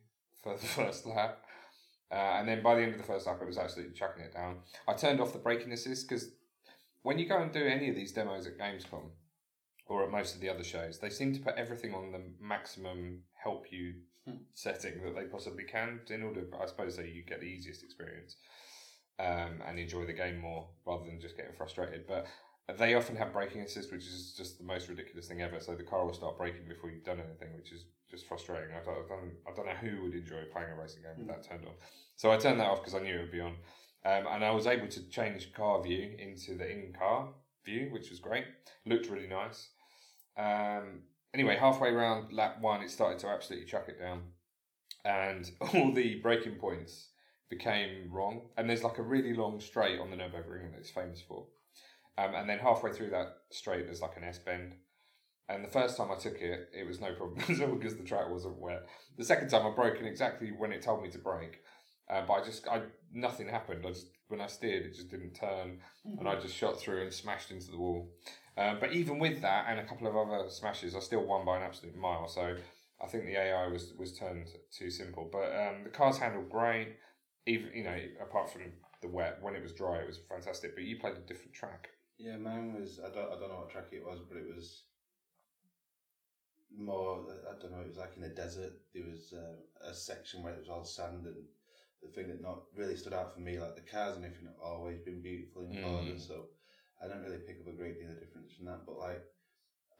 [0.42, 1.46] for the first lap,
[2.12, 4.34] uh, and then by the end of the first lap, it was absolutely chucking it
[4.34, 4.58] down.
[4.88, 6.30] I turned off the braking assist because
[7.04, 9.10] when you go and do any of these demos at Gamescom
[9.88, 13.24] or at most of the other shows, they seem to put everything on the maximum
[13.34, 13.96] help you
[14.54, 18.38] setting that they possibly can in order, I suppose, so you get the easiest experience
[19.20, 22.06] um, and enjoy the game more rather than just getting frustrated.
[22.08, 22.26] But
[22.78, 25.60] they often have braking assist, which is just the most ridiculous thing ever.
[25.60, 28.70] So the car will start braking before you've done anything, which is just frustrating.
[28.74, 31.28] I don't, I don't, I don't know who would enjoy playing a racing game with
[31.28, 31.74] that turned on.
[32.16, 33.56] So I turned that off because I knew it would be on.
[34.06, 37.30] Um, and I was able to change car view into the in-car
[37.66, 38.46] view, which was great.
[38.86, 39.70] Looked really nice.
[40.38, 44.24] Um, anyway, halfway around lap one, it started to absolutely chuck it down,
[45.06, 47.10] and all the braking points
[47.50, 48.42] became wrong.
[48.58, 51.46] And there's like a really long straight on the Nürburgring that it's famous for.
[52.18, 54.76] Um, and then halfway through that straight, there's like an S bend.
[55.50, 58.60] And the first time I took it, it was no problem because the track wasn't
[58.60, 58.86] wet.
[59.18, 61.60] The second time I broke in exactly when it told me to brake,
[62.10, 63.86] uh, but I just, I nothing happened.
[63.86, 65.80] I just when I steered, it just didn't turn,
[66.18, 68.10] and I just shot through and smashed into the wall.
[68.58, 71.58] Um, but even with that and a couple of other smashes, I still won by
[71.58, 72.28] an absolute mile.
[72.28, 72.56] So
[73.02, 75.30] I think the AI was was turned too simple.
[75.32, 76.96] But um, the cars handled great.
[77.46, 78.62] Even you know, apart from
[79.02, 80.76] the wet, when it was dry, it was fantastic.
[80.76, 81.90] But you played a different track.
[82.18, 83.00] Yeah, mine was.
[83.00, 83.32] I don't.
[83.32, 84.84] I don't know what track it was, but it was
[86.76, 87.24] more.
[87.50, 87.82] I don't know.
[87.82, 88.74] It was like in a desert.
[88.94, 91.46] There was uh, a section where it was all sand, and
[92.02, 94.60] the thing that not really stood out for me, like the cars and everything, have
[94.64, 95.82] always been beautiful in Mm.
[95.82, 96.20] Forza.
[96.20, 96.46] So
[97.02, 98.86] I don't really pick up a great deal of difference from that.
[98.86, 99.22] But like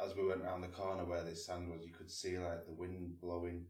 [0.04, 2.74] as we went around the corner where this sand was, you could see like the
[2.74, 3.66] wind blowing.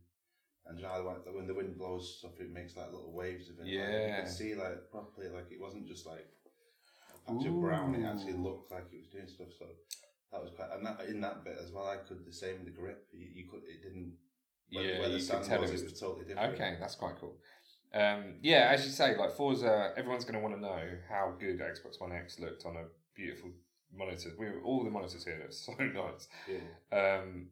[0.65, 3.59] And you know, like when the wind blows stuff, it makes like little waves of
[3.59, 3.65] it.
[3.65, 3.75] Like,
[4.05, 4.21] you Yeah.
[4.21, 6.27] could see like properly, like it wasn't just like
[7.25, 7.95] patch brown.
[7.95, 9.47] It actually looked like it was doing stuff.
[9.57, 9.65] So
[10.31, 12.65] that was quite, and that in that bit as well, I could the same with
[12.65, 13.07] the grip.
[13.11, 14.13] You, you could, it didn't.
[14.71, 15.81] Where, yeah, where you could tell was, it was.
[15.81, 16.53] it was totally different.
[16.53, 17.35] Okay, that's quite cool.
[17.93, 21.59] Um, yeah, as you say, like Forza, everyone's going to want to know how good
[21.59, 23.51] Xbox One X looked on a beautiful
[23.95, 24.31] monitor.
[24.39, 26.27] We were, all the monitors here are so nice.
[26.49, 27.19] Yeah.
[27.19, 27.47] Um,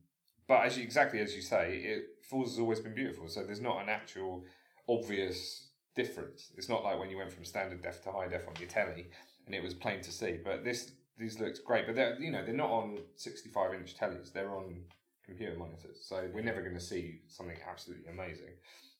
[0.47, 3.27] but as you, exactly as you say, it Forza's always been beautiful.
[3.27, 4.43] So there's not an actual
[4.89, 6.51] obvious difference.
[6.57, 9.07] It's not like when you went from standard def to high def on your telly
[9.45, 10.38] and it was plain to see.
[10.43, 11.86] But this these looks great.
[11.86, 14.32] But they're you know they're not on 65 inch tellies.
[14.34, 14.84] They're on
[15.25, 15.99] computer monitors.
[16.01, 18.54] So we're never going to see something absolutely amazing.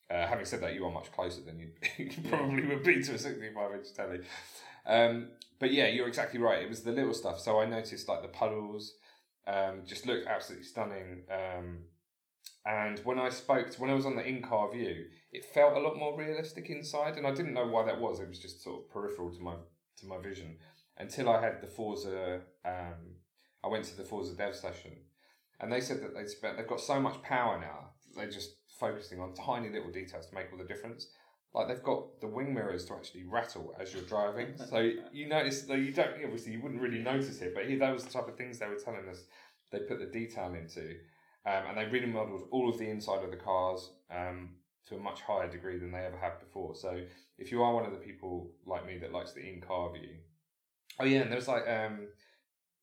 [0.10, 3.14] Uh, having said that, you are much closer than you, you probably would be to
[3.14, 4.20] a 65 inch telly.
[4.86, 6.62] Um, but yeah, you're exactly right.
[6.62, 7.40] It was the little stuff.
[7.40, 8.96] So I noticed like the puddles
[9.48, 11.24] um, just looked absolutely stunning.
[11.32, 11.80] Um,
[12.66, 15.80] and when I spoke, to, when I was on the in-car view, it felt a
[15.80, 18.20] lot more realistic inside, and I didn't know why that was.
[18.20, 19.56] It was just sort of peripheral to my
[20.02, 20.58] to my vision
[20.98, 22.42] until I had the Forza.
[22.66, 23.16] Um,
[23.64, 24.92] I went to the Forza dev session,
[25.60, 27.92] and they said that they spent they've got so much power now.
[28.16, 31.08] They're just focusing on tiny little details to make all the difference.
[31.54, 35.64] Like they've got the wing mirrors to actually rattle as you're driving, so you notice
[35.64, 38.38] though you don't obviously you wouldn't really notice it, but he, those the type of
[38.38, 39.24] things they were telling us
[39.72, 40.96] they put the detail into,
[41.46, 44.50] um, and they really modelled all of the inside of the cars um,
[44.88, 46.76] to a much higher degree than they ever have before.
[46.76, 47.02] So
[47.38, 50.10] if you are one of the people like me that likes the in-car view,
[51.00, 52.08] oh yeah, and there's like um,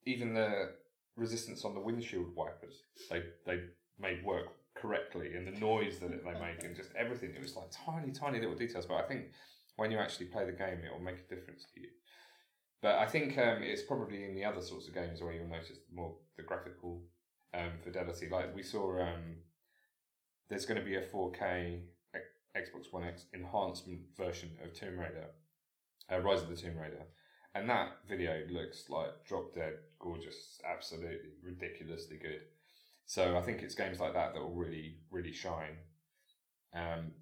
[0.05, 0.73] even the
[1.17, 3.61] resistance on the windshield wipers they they
[3.99, 7.31] made work correctly, and the noise that they make, and just everything.
[7.35, 9.27] It was like tiny, tiny little details, but I think
[9.77, 11.89] when you actually play the game, it will make a difference to you.
[12.81, 15.79] But I think um, it's probably in the other sorts of games where you'll notice
[15.93, 17.03] more the graphical
[17.55, 18.29] um, fidelity.
[18.31, 19.39] Like we saw, um,
[20.49, 21.81] there's going to be a 4K
[22.57, 25.27] Xbox One X enhancement version of Tomb Raider,
[26.11, 27.05] uh, Rise of the Tomb Raider,
[27.55, 32.41] and that video looks like drop dead gorgeous, absolutely ridiculously good.
[33.07, 35.77] So I think it's games like that that will really, really shine.
[36.75, 37.13] Um,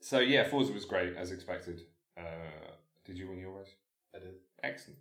[0.00, 1.82] so yeah, Forza was great as expected.
[2.18, 2.72] Uh,
[3.04, 3.74] did you win your race?
[4.14, 4.34] I did.
[4.62, 4.98] Excellent.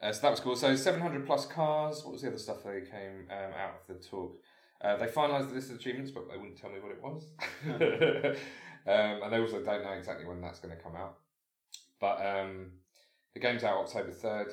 [0.00, 0.56] Uh, so that was cool.
[0.56, 2.04] So 700 plus cars.
[2.04, 4.36] What was the other stuff that came um, out of the talk?
[4.82, 7.26] Uh, they finalised the list of achievements, but they wouldn't tell me what it was.
[8.86, 11.18] um, and they also don't know exactly when that's going to come out.
[12.00, 12.72] But um,
[13.34, 14.50] the game's out October 3rd.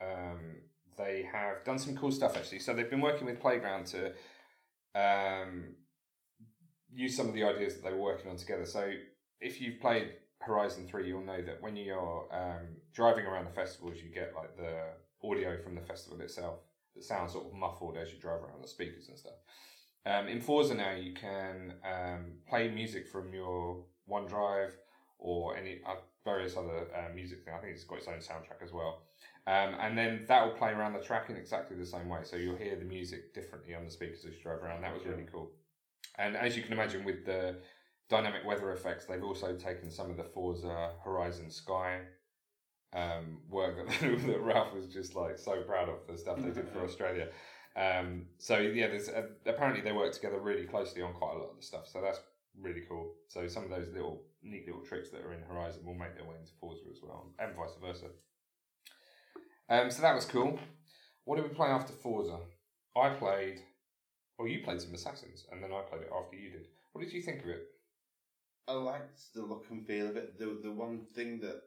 [0.00, 0.56] Um,
[0.96, 2.60] they have done some cool stuff actually.
[2.60, 4.12] So they've been working with Playground to
[4.94, 5.74] um,
[6.92, 8.64] use some of the ideas that they were working on together.
[8.64, 8.92] So
[9.40, 13.96] if you've played Horizon 3, you'll know that when you're um, driving around the festivals,
[14.02, 16.60] you get like the audio from the festival itself
[16.94, 19.34] that sounds sort of muffled as you drive around the speakers and stuff.
[20.06, 24.72] Um, in Forza now, you can um, play music from your OneDrive
[25.18, 27.54] or any uh, various other uh, music thing.
[27.54, 29.02] I think it's got its own soundtrack as well.
[29.46, 32.20] Um, and then that will play around the track in exactly the same way.
[32.24, 34.82] So you'll hear the music differently on the speakers as you drive around.
[34.82, 35.50] That was really cool.
[36.18, 37.56] And as you can imagine, with the
[38.08, 42.00] dynamic weather effects, they've also taken some of the Forza Horizon Sky
[42.94, 46.68] um, work that, that Ralph was just like so proud of the stuff they did
[46.68, 47.28] for Australia.
[47.76, 51.50] Um, so yeah, there's uh, apparently they work together really closely on quite a lot
[51.50, 51.88] of the stuff.
[51.88, 52.20] So that's
[52.60, 53.14] really cool.
[53.28, 56.24] So some of those little neat little tricks that are in Horizon will make their
[56.24, 58.06] way into Forza as well, and vice versa.
[59.68, 60.58] Um, so that was cool.
[61.24, 62.38] What did we play after Forza?
[62.96, 63.60] I played,
[64.38, 66.66] well, you played some Assassins, and then I played it after you did.
[66.92, 67.62] What did you think of it?
[68.68, 70.38] I liked the look and feel of it.
[70.38, 71.60] The the one thing that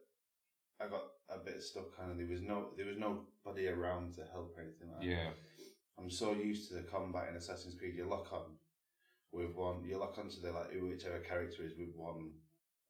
[0.80, 4.54] I got a bit stuck on, there was no there was nobody around to help
[4.56, 5.06] or anything like that.
[5.06, 5.30] Yeah,
[5.98, 7.96] I'm so used to the combat in Assassin's Creed.
[7.96, 8.54] You lock on
[9.32, 9.84] with one.
[9.84, 12.30] You lock onto the like whichever character is with one.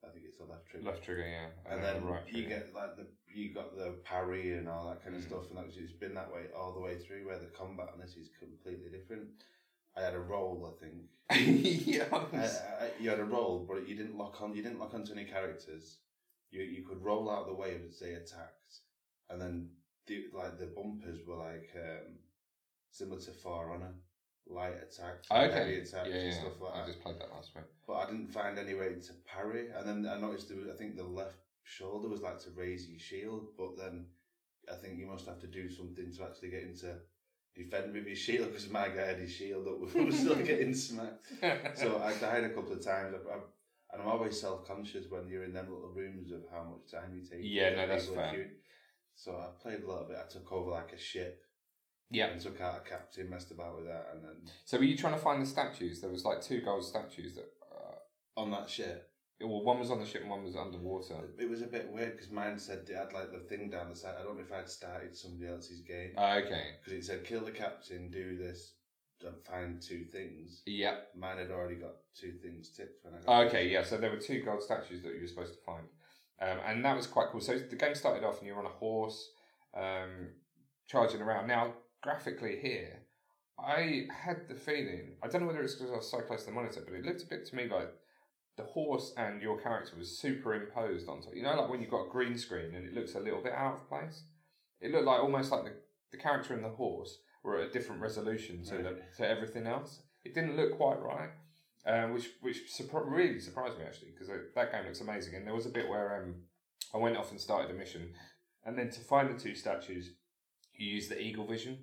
[0.05, 0.87] I think it's the left trigger.
[0.87, 2.49] left trigger, yeah, and then then the right you trigger.
[2.49, 5.27] get like the you got the parry and all that kind of Mm.
[5.29, 7.27] stuff, and that was, it's been that way all the way through.
[7.27, 9.29] Where the combat on this is completely different.
[9.97, 11.09] I had a roll, I think.
[11.87, 12.37] yeah, I,
[12.85, 14.55] I, you had a roll, but you didn't lock on.
[14.55, 15.97] You didn't lock onto any characters.
[16.51, 18.81] You you could roll out the way as they attacked,
[19.31, 19.71] and then
[20.07, 22.17] the, like the bumpers were like um,
[22.91, 23.95] similar to For Honor,
[24.47, 26.41] light attacks, and heavy okay, attacks, yeah, and yeah.
[26.41, 26.83] stuff like that.
[26.83, 27.65] I just played that last week.
[27.87, 29.69] But I didn't find any way to parry.
[29.77, 32.99] And then I noticed was, I think the left shoulder was like to raise your
[32.99, 34.07] shield, but then
[34.71, 36.95] I think you must have to do something to actually get into
[37.55, 39.95] defend with his shield because my guy had his shield up.
[39.95, 41.27] We were still getting smacked.
[41.75, 43.15] So I died a couple of times.
[43.15, 43.39] I, I,
[43.99, 47.15] and I'm always self conscious when you're in them little rooms of how much time
[47.15, 47.41] you take.
[47.43, 48.33] Yeah, no, that's fair.
[48.33, 48.51] queuing.
[49.15, 50.17] So I played a little bit.
[50.25, 51.43] I took over like a ship
[52.11, 52.27] yeah.
[52.27, 55.15] and took out a captain, messed about with that, and then So were you trying
[55.15, 56.01] to find the statues?
[56.01, 57.49] There was like two gold statues that.
[57.75, 59.11] Uh, on that ship.
[59.41, 61.17] well, one was on the ship and one was underwater.
[61.39, 63.97] It was a bit weird because mine said it had like the thing down the
[63.97, 64.15] side.
[64.19, 66.63] I don't know if I'd started somebody else's game Uh, okay.
[66.79, 68.75] because it said kill the captain, do this,
[69.47, 70.63] find two things.
[70.67, 70.97] Yeah.
[71.17, 73.47] Mine had already got two things ticked when I got.
[73.47, 73.83] Okay, yeah.
[73.83, 75.85] So there were two gold statues that you were supposed to find,
[76.41, 77.41] um, and that was quite cool.
[77.41, 79.31] So the game started off, and you're on a horse,
[79.77, 80.31] um,
[80.87, 81.49] charging around.
[81.49, 83.03] Now, graphically here,
[83.59, 86.51] I had the feeling I don't know whether it's because I was so close to
[86.51, 87.93] the monitor, but it looked a bit to me like
[88.57, 91.37] the horse and your character was superimposed onto it.
[91.37, 93.53] You know, like when you've got a green screen and it looks a little bit
[93.53, 94.25] out of place.
[94.81, 95.73] It looked like almost like the,
[96.13, 100.01] the character and the horse were at a different resolution to the, to everything else.
[100.25, 101.31] It didn't look quite right
[101.89, 105.35] um, which which surpri- really surprised me actually because that game looks amazing.
[105.35, 106.35] And there was a bit where um,
[106.95, 108.13] I went off and started a mission,
[108.65, 110.11] and then to find the two statues,
[110.75, 111.79] you use the eagle vision,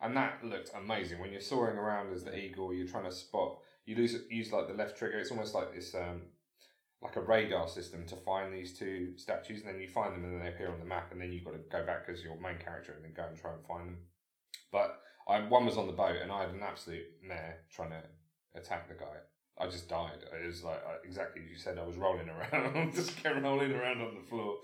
[0.00, 1.20] and that looked amazing.
[1.20, 3.58] When you're soaring around as the eagle, you're trying to spot.
[3.86, 5.18] You lose use like the left trigger.
[5.18, 5.94] It's almost like this.
[5.94, 6.22] Um,
[7.02, 10.32] like a radar system to find these two statues, and then you find them, and
[10.32, 12.40] then they appear on the map, and then you've got to go back as your
[12.40, 13.98] main character and then go and try and find them.
[14.72, 18.02] But I one was on the boat, and I had an absolute mare trying to
[18.54, 19.16] attack the guy.
[19.58, 20.18] I just died.
[20.42, 21.78] It was like exactly as you said.
[21.78, 24.56] I was rolling around, just kept rolling around on the floor.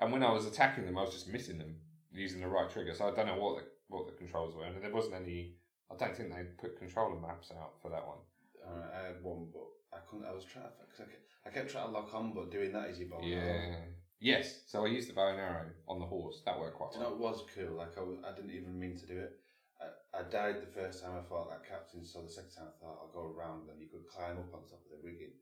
[0.00, 1.76] And when I was attacking them, I was just missing them
[2.12, 2.94] using the right trigger.
[2.94, 5.54] So I don't know what the what the controls were, and there wasn't any.
[5.90, 8.18] I don't think they put controller maps out for that one.
[8.62, 10.26] Uh, I had one, but I couldn't.
[10.26, 10.64] I was trying.
[10.64, 13.20] Cause I, kept, I kept trying to lock on, but doing that is your bow.
[13.22, 13.76] Yeah.
[14.20, 14.60] Yes.
[14.66, 16.42] So I used the bow and arrow on the horse.
[16.44, 17.30] That worked quite Do you know, well.
[17.30, 17.76] it was cool.
[17.76, 19.38] Like I, I didn't even mean to do it.
[20.14, 22.98] I, died the first time I fought that captain, so the second time I thought
[23.02, 25.32] I'll go around and you could climb up on top of the rigging.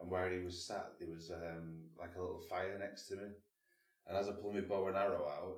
[0.00, 3.28] And where he was sat, there was um, like a little fire next to me.
[4.06, 5.56] And as I pulled my bow and arrow out,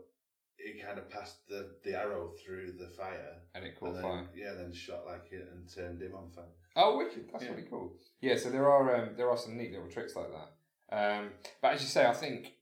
[0.59, 3.37] it kind of passed the, the arrow through the fire.
[3.55, 4.27] And it caught and then, fire.
[4.35, 6.45] Yeah, then shot like it and turned him on fire.
[6.77, 7.27] Oh, wicked!
[7.33, 7.51] That's Yeah.
[7.51, 7.93] really cool.
[8.21, 10.51] Yeah, so there are um, there are some neat little tricks like that.
[10.97, 12.53] Um, but as you say, I think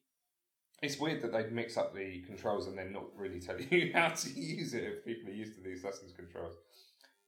[0.82, 4.08] it's weird that they mix up the controls and then not really tell you how
[4.08, 6.54] to use it if people are used to these lessons controls.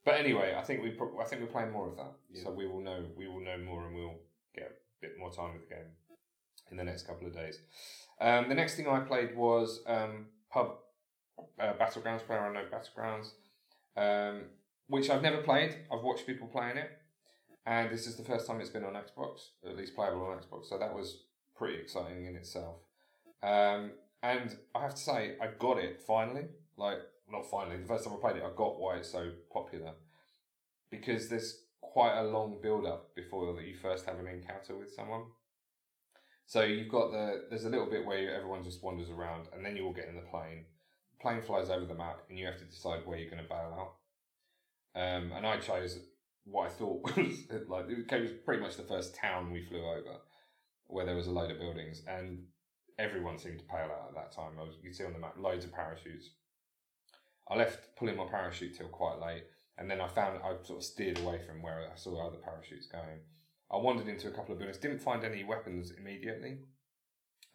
[0.05, 2.45] But anyway, I think we pro- I think we're playing more of that, Yeah.
[2.45, 4.19] so we will know we will know more and we'll
[4.55, 5.85] get a bit more time with the game
[6.71, 7.59] in the next couple of days.
[8.21, 10.77] Um, the next thing I played was um, pub
[11.59, 12.25] uh, battlegrounds.
[12.27, 13.33] Player unknown battlegrounds,
[13.97, 14.45] um,
[14.89, 15.77] which I've never played.
[15.93, 16.91] I've watched people playing it,
[17.67, 20.67] and this is the first time it's been on Xbox, at least playable on Xbox.
[20.67, 21.25] So that was
[21.57, 22.77] pretty exciting in itself.
[23.43, 26.47] Um, and I have to say, I got it finally.
[26.77, 26.99] Like,
[27.31, 27.79] not finally.
[27.79, 29.93] The first time I played it, I got why it's so popular
[30.91, 34.93] because there's quite a long build up before that you first have an encounter with
[34.93, 35.23] someone.
[36.47, 39.77] So you've got the there's a little bit where everyone just wanders around, and then
[39.77, 40.65] you all get in the plane.
[41.13, 43.49] The plane flies over the map, and you have to decide where you're going to
[43.49, 45.01] bail out.
[45.01, 46.01] Um, and I chose
[46.45, 50.17] what I thought was like it was pretty much the first town we flew over,
[50.89, 52.41] where there was a load of buildings, and
[53.01, 54.57] everyone seemed to pale out at that time.
[54.57, 56.31] Was, you could see on the map loads of parachutes.
[57.49, 59.45] I left pulling my parachute till quite late,
[59.79, 62.87] and then I found I sort of steered away from where I saw other parachutes
[62.87, 63.21] going.
[63.73, 66.59] I wandered into a couple of buildings, didn't find any weapons immediately,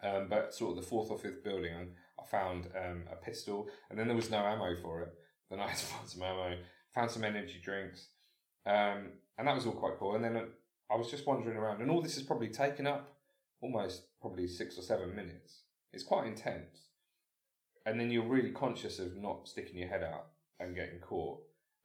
[0.02, 1.72] um, but sort of the fourth or fifth building,
[2.18, 5.14] I found um, a pistol, and then there was no ammo for it.
[5.50, 6.56] Then I had to find some ammo,
[6.94, 8.08] found some energy drinks,
[8.66, 10.16] um, and that was all quite cool.
[10.16, 10.44] And then uh,
[10.90, 13.16] I was just wandering around, and all this has probably taken up
[13.60, 15.62] almost probably six or seven minutes.
[15.92, 16.88] It's quite intense,
[17.86, 20.26] and then you're really conscious of not sticking your head out
[20.60, 21.38] and getting caught.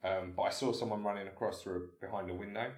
[0.04, 2.72] Um, but I saw someone running across through behind a window,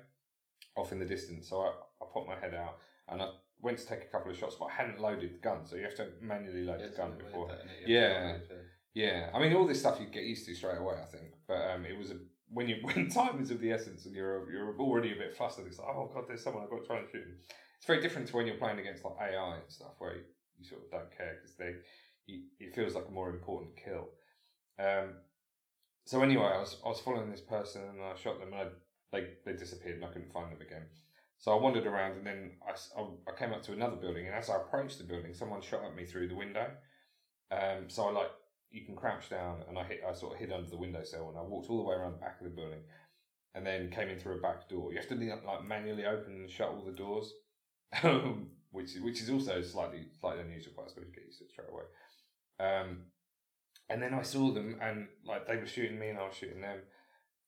[0.76, 1.48] off in the distance.
[1.48, 1.68] So I,
[2.02, 2.76] I put my head out
[3.08, 3.30] and I
[3.62, 5.84] went to take a couple of shots, but I hadn't loaded the gun, so you
[5.84, 7.48] have to manually load Yeah, the gun before.
[7.48, 7.60] that?
[7.86, 8.00] Yeah.
[8.28, 10.78] have to wait for- Yeah, I mean all this stuff you get used to straight
[10.78, 11.32] away, I think.
[11.48, 12.16] But um, it was a
[12.50, 15.66] when you when time is of the essence and you're you're already a bit flustered.
[15.66, 17.22] It's like oh god, there's someone I've got to try and shoot.
[17.22, 17.36] Him.
[17.84, 20.22] It's very different to when you're playing against like AI and stuff where you,
[20.58, 21.74] you sort of don't care because they
[22.24, 24.08] you, it feels like a more important kill.
[24.78, 25.16] Um,
[26.06, 28.66] so anyway, I was I was following this person and I shot them and I,
[29.12, 30.86] they they disappeared and I couldn't find them again.
[31.36, 32.72] So I wandered around and then I,
[33.30, 35.94] I, came up to another building and as I approached the building, someone shot at
[35.94, 36.70] me through the window.
[37.50, 38.30] Um, so I like
[38.70, 41.38] you can crouch down and I hit I sort of hid under the windowsill and
[41.38, 42.80] I walked all the way around the back of the building
[43.54, 44.90] and then came in through a back door.
[44.90, 47.30] You have to like manually open and shut all the doors,
[48.72, 51.44] which is which is also slightly slightly unusual, but I suppose you get used to
[51.44, 51.84] it straight away.
[52.60, 52.98] Um,
[53.88, 56.60] and then I saw them, and like they were shooting me, and I was shooting
[56.60, 56.78] them,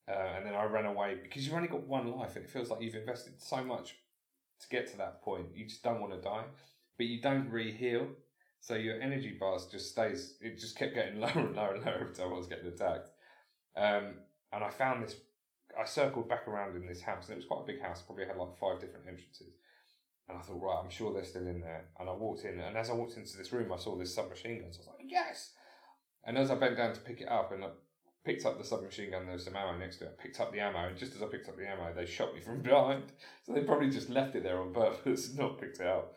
[0.09, 2.71] uh, and then I ran away because you've only got one life, and it feels
[2.71, 3.97] like you've invested so much
[4.61, 5.47] to get to that point.
[5.55, 6.45] You just don't want to die,
[6.97, 8.09] but you don't re heal.
[8.61, 10.35] So your energy bars just stays.
[10.41, 13.11] It just kept getting lower and lower and lower every time I was getting attacked.
[13.77, 14.15] Um,
[14.53, 15.17] and I found this.
[15.79, 18.03] I circled back around in this house, and it was quite a big house.
[18.03, 19.55] Probably had like five different entrances.
[20.29, 21.85] And I thought, right, I'm sure they're still in there.
[22.01, 24.61] And I walked in, and as I walked into this room, I saw this submachine
[24.61, 24.73] gun.
[24.73, 25.53] So I was like, yes.
[26.25, 27.69] And as I bent down to pick it up, and I
[28.25, 30.17] picked up the submachine gun, there was some ammo next to it.
[30.19, 32.35] I picked up the ammo, and just as I picked up the ammo, they shot
[32.35, 33.05] me from behind.
[33.45, 36.17] So they probably just left it there on purpose, not picked it up.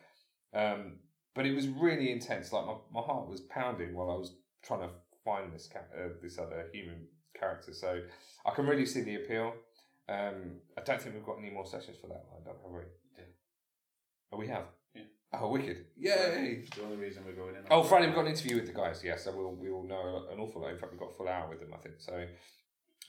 [0.52, 0.98] Um,
[1.34, 2.52] but it was really intense.
[2.52, 4.34] Like my, my heart was pounding while I was
[4.64, 4.90] trying to
[5.24, 7.06] find this ca- uh, this other human
[7.38, 7.72] character.
[7.72, 8.00] So
[8.44, 9.54] I can really see the appeal.
[10.08, 12.82] Um, I don't think we've got any more sessions for that lined up, have we?
[14.30, 14.36] Yeah.
[14.36, 14.64] Oh, we have.
[14.94, 15.02] Yeah.
[15.32, 15.86] Oh, wicked!
[15.96, 16.62] Yay!
[16.62, 17.62] It's the only reason we're going in.
[17.70, 19.02] Oh, Friday we've got an interview with the guys.
[19.04, 20.72] Yes, so we'll we will know an awful lot.
[20.72, 21.70] In fact, we've got a full hour with them.
[21.74, 22.26] I think so.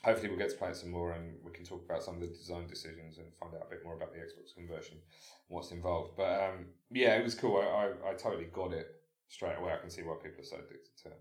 [0.04, 2.20] Hopefully, we'll get to play it some more, and we can talk about some of
[2.20, 5.70] the design decisions and find out a bit more about the Xbox conversion, and what's
[5.70, 6.16] involved.
[6.16, 7.58] But um, yeah, it was cool.
[7.58, 8.86] I, I I totally got it
[9.28, 9.72] straight away.
[9.72, 11.20] I can see why people are so addicted to it.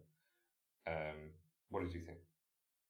[0.87, 1.17] Um,
[1.69, 2.17] what did you think?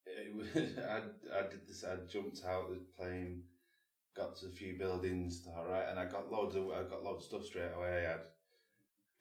[0.05, 0.47] It was,
[0.77, 1.83] I, I did this.
[1.83, 3.43] I jumped out of the plane,
[4.15, 7.21] got to a few buildings, all right, and I got loads of I got loads
[7.23, 8.05] of stuff straight away.
[8.05, 8.19] I had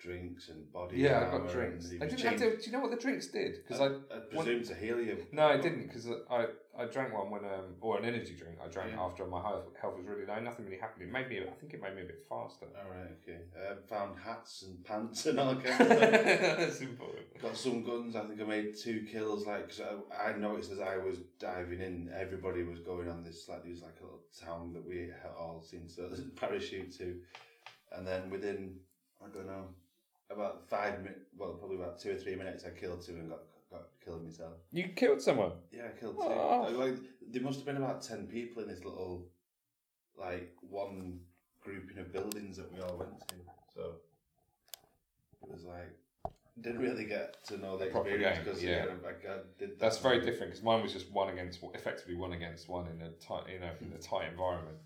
[0.02, 0.98] drinks and body.
[0.98, 1.84] Yeah, I got drinks.
[1.84, 2.56] and he They was didn't have to.
[2.56, 3.56] Do you know what the drinks did?
[3.62, 5.26] Because I, I, I presume to heal you.
[5.32, 5.86] no, I didn't.
[5.88, 6.46] Because I
[6.78, 8.56] I drank one when um or an energy drink.
[8.64, 9.02] I drank Yeah.
[9.02, 10.38] after my health, health was really low.
[10.40, 11.02] Nothing really happened.
[11.08, 11.40] It made me.
[11.40, 12.66] I think it made me a bit faster.
[12.66, 13.40] All right, okay.
[13.58, 15.88] I found hats and pants and all kinds of.
[15.98, 17.26] That's important.
[17.42, 18.16] Got some guns.
[18.16, 19.46] I think I made two kills.
[19.46, 23.48] Like 'cause I, I noticed as I was diving in, everybody was going on this
[23.48, 27.16] like there was like a little town that we had all seen so parachute to,
[27.92, 28.76] and then within
[29.22, 29.66] I don't know
[30.30, 33.40] about five minutes, well probably about two or three minutes, I killed two and got
[33.70, 34.54] got killed myself.
[34.72, 35.52] You killed someone.
[35.72, 36.26] Yeah, I killed two.
[36.26, 36.68] Oh.
[36.72, 36.96] Like,
[37.30, 39.26] there must have been about ten people in this little
[40.18, 41.20] like one
[41.60, 43.34] grouping of buildings that we all went to.
[43.74, 43.92] So
[45.42, 45.96] it was like
[46.60, 48.84] didn't really get to know the proper experience game, because yeah.
[49.28, 49.78] I did.
[49.78, 50.02] That's that.
[50.02, 53.44] very different because mine was just one against, effectively one against one in a tight,
[53.52, 54.76] you know, in a tight environment.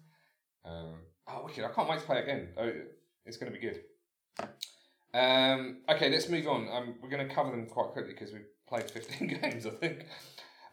[0.65, 0.95] Um,
[1.29, 1.65] oh, wicked!
[1.65, 2.49] I can't wait to play again.
[2.57, 2.71] Oh,
[3.27, 3.81] it's going to be good.
[5.15, 6.69] Um, okay, let's move on.
[6.71, 10.07] Um, we're going to cover them quite quickly because we've played 15 games, I think.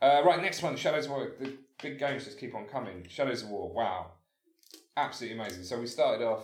[0.02, 1.32] Uh, right, next one, Shadows of War.
[1.40, 3.06] The big games just keep on coming.
[3.08, 4.14] Shadows of War, wow.
[4.98, 5.64] Absolutely amazing.
[5.64, 6.44] So we started off,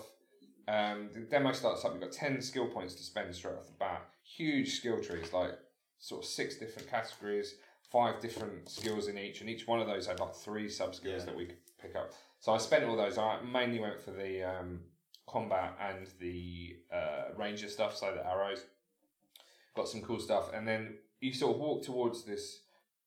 [0.67, 3.73] um, the demo starts up, we've got 10 skill points to spend straight off the
[3.79, 4.05] bat.
[4.23, 5.53] Huge skill trees, like
[5.97, 7.55] sort of six different categories,
[7.91, 11.21] five different skills in each, and each one of those had like three sub skills
[11.21, 11.25] Yeah.
[11.25, 12.11] that we could pick up.
[12.39, 13.17] So I spent all those.
[13.17, 14.81] I mainly went for the um,
[15.27, 18.65] combat and the uh, ranger stuff, so the arrows.
[19.75, 22.61] Got some cool stuff, and then you sort of walk towards this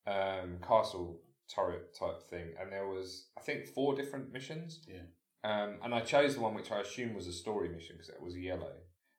[0.06, 1.20] um, castle
[1.52, 4.80] turret type thing, and there was I think four different missions.
[4.86, 5.02] Yeah.
[5.42, 8.22] Um, and I chose the one which I assume was a story mission because it
[8.22, 8.72] was yellow,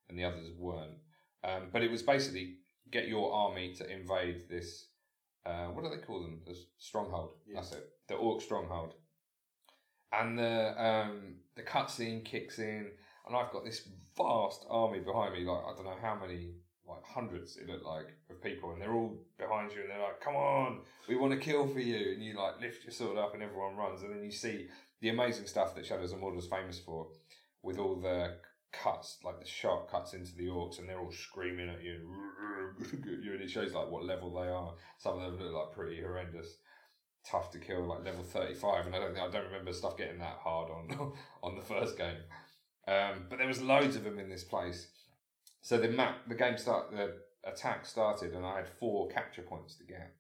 [0.07, 0.99] and the others weren't.
[1.43, 2.57] Um, but it was basically
[2.91, 4.87] get your army to invade this.
[5.45, 6.41] Uh, what do they call them?
[6.45, 7.31] The stronghold.
[7.47, 7.55] Yeah.
[7.55, 7.89] That's it.
[8.07, 8.93] The orc stronghold.
[10.12, 12.88] And the um, the cutscene kicks in,
[13.28, 13.88] and I've got this
[14.18, 15.41] vast army behind me.
[15.41, 16.51] Like I don't know how many,
[16.88, 20.20] like hundreds it looked like of people, and they're all behind you, and they're like,
[20.20, 23.34] "Come on, we want to kill for you!" And you like lift your sword up,
[23.34, 24.68] and everyone runs, and then you see
[25.01, 27.07] the amazing stuff that Shadows of Mordor is famous for,
[27.64, 28.36] with all the
[28.72, 32.14] cuts, like the sharp cuts into the orcs, and they're all screaming at you,
[33.24, 34.74] you, and it shows like what level they are.
[34.97, 36.57] Some of them look like pretty horrendous,
[37.30, 40.19] tough to kill, like level thirty-five, and I don't think I don't remember stuff getting
[40.19, 41.13] that hard on
[41.43, 42.17] on the first game.
[42.88, 44.88] Um, but there was loads of them in this place.
[45.61, 49.76] So the map, the game start, the attack started, and I had four capture points
[49.76, 50.15] to get.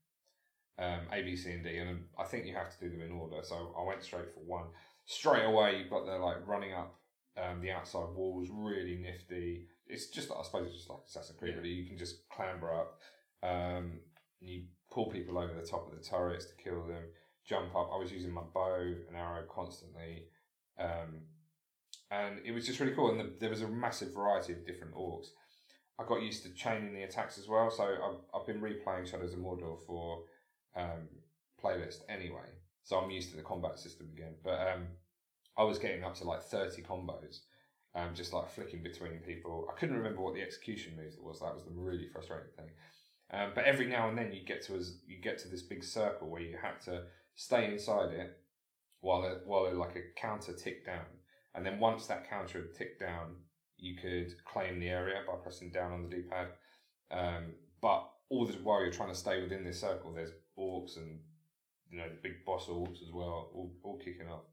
[0.79, 3.11] Um, A, B, C, and D, and I think you have to do them in
[3.11, 3.37] order.
[3.43, 4.65] So I went straight for one.
[5.05, 7.01] Straight away, you've got the like running up
[7.37, 9.67] um, the outside walls, really nifty.
[9.87, 11.53] It's just, I suppose, it's just like Assassin's Creed.
[11.53, 11.61] Yeah.
[11.61, 12.99] Really, you can just clamber up.
[13.43, 13.99] Um,
[14.39, 17.03] you pull people over the top of the turrets to kill them.
[17.47, 17.89] Jump up.
[17.93, 20.25] I was using my bow and arrow constantly,
[20.77, 21.21] um,
[22.11, 23.09] and it was just really cool.
[23.09, 25.27] And the, there was a massive variety of different orcs.
[25.99, 27.71] I got used to chaining the attacks as well.
[27.71, 30.23] So I've, I've been replaying Shadows of Mordor for
[30.75, 31.07] um,
[31.63, 32.49] playlist anyway.
[32.83, 34.35] So I'm used to the combat system again.
[34.43, 34.87] But um,
[35.57, 37.39] I was getting up to like 30 combos,
[37.95, 39.67] um, just like flicking between people.
[39.71, 41.39] I couldn't remember what the execution moves was.
[41.39, 42.69] That was the really frustrating thing.
[43.33, 45.83] Um, but every now and then you get to as you get to this big
[45.83, 47.03] circle where you have to
[47.35, 48.37] stay inside it
[48.99, 51.05] while a, while a, like a counter ticked down,
[51.55, 53.35] and then once that counter had ticked down,
[53.77, 56.47] you could claim the area by pressing down on the D pad.
[57.09, 61.19] Um, but all this while you're trying to stay within this circle, there's orcs and
[61.89, 64.43] you know the big boss orcs as well, all, all kicking off.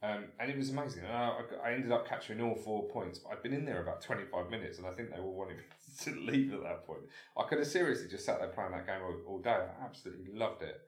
[0.00, 1.04] Um, and it was amazing.
[1.04, 3.20] And I, I ended up capturing all four points.
[3.30, 5.62] I'd been in there about 25 minutes, and I think they were wanting me
[6.02, 7.00] to leave at that point.
[7.36, 9.50] I could have seriously just sat there playing that game all, all day.
[9.50, 10.80] I absolutely loved it.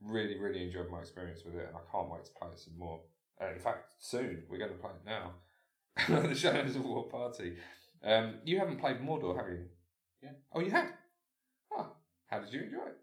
[0.00, 2.78] Really, really enjoyed my experience with it, and I can't wait to play it some
[2.78, 3.00] more.
[3.40, 5.34] Uh, in fact, soon we're going to play it now.
[6.28, 7.56] the Shadows of War Party.
[8.02, 9.64] Um, you haven't played Mordor, have you?
[10.22, 10.30] Yeah.
[10.52, 10.92] Oh, you have.
[11.76, 11.92] Oh,
[12.26, 12.98] how did you enjoy it?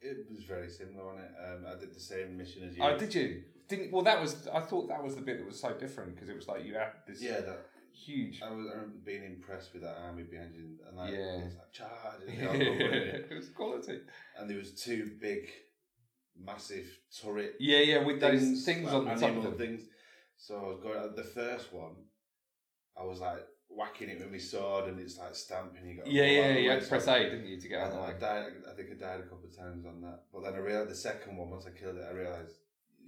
[0.00, 1.30] It was very similar on it.
[1.44, 2.82] Um, I did the same mission as you.
[2.82, 3.42] Oh, did you?
[3.68, 4.02] Didn't well.
[4.02, 4.48] That was.
[4.48, 6.74] I thought that was the bit that was so different because it was like you
[6.74, 8.40] had this Yeah, that huge.
[8.42, 11.44] I was I remember being impressed with that army behind you, and like Yeah.
[11.44, 13.02] it's like charge, and, they all go running.
[13.30, 14.00] it was quality.
[14.38, 15.50] and there was two big,
[16.36, 16.86] massive
[17.20, 19.54] turret Yeah, yeah, with those things, things like on the top of them.
[19.58, 19.82] things.
[20.36, 21.96] So I was going the first one.
[22.98, 25.86] I was like whacking it with my sword, and it's like stamping.
[25.86, 27.92] You got Yeah, go yeah, you had to press A, didn't you, to get out
[27.92, 28.52] of I died.
[28.70, 30.20] I think I died a couple of times on that.
[30.32, 32.54] But then I realized the second one, once I killed it, I realized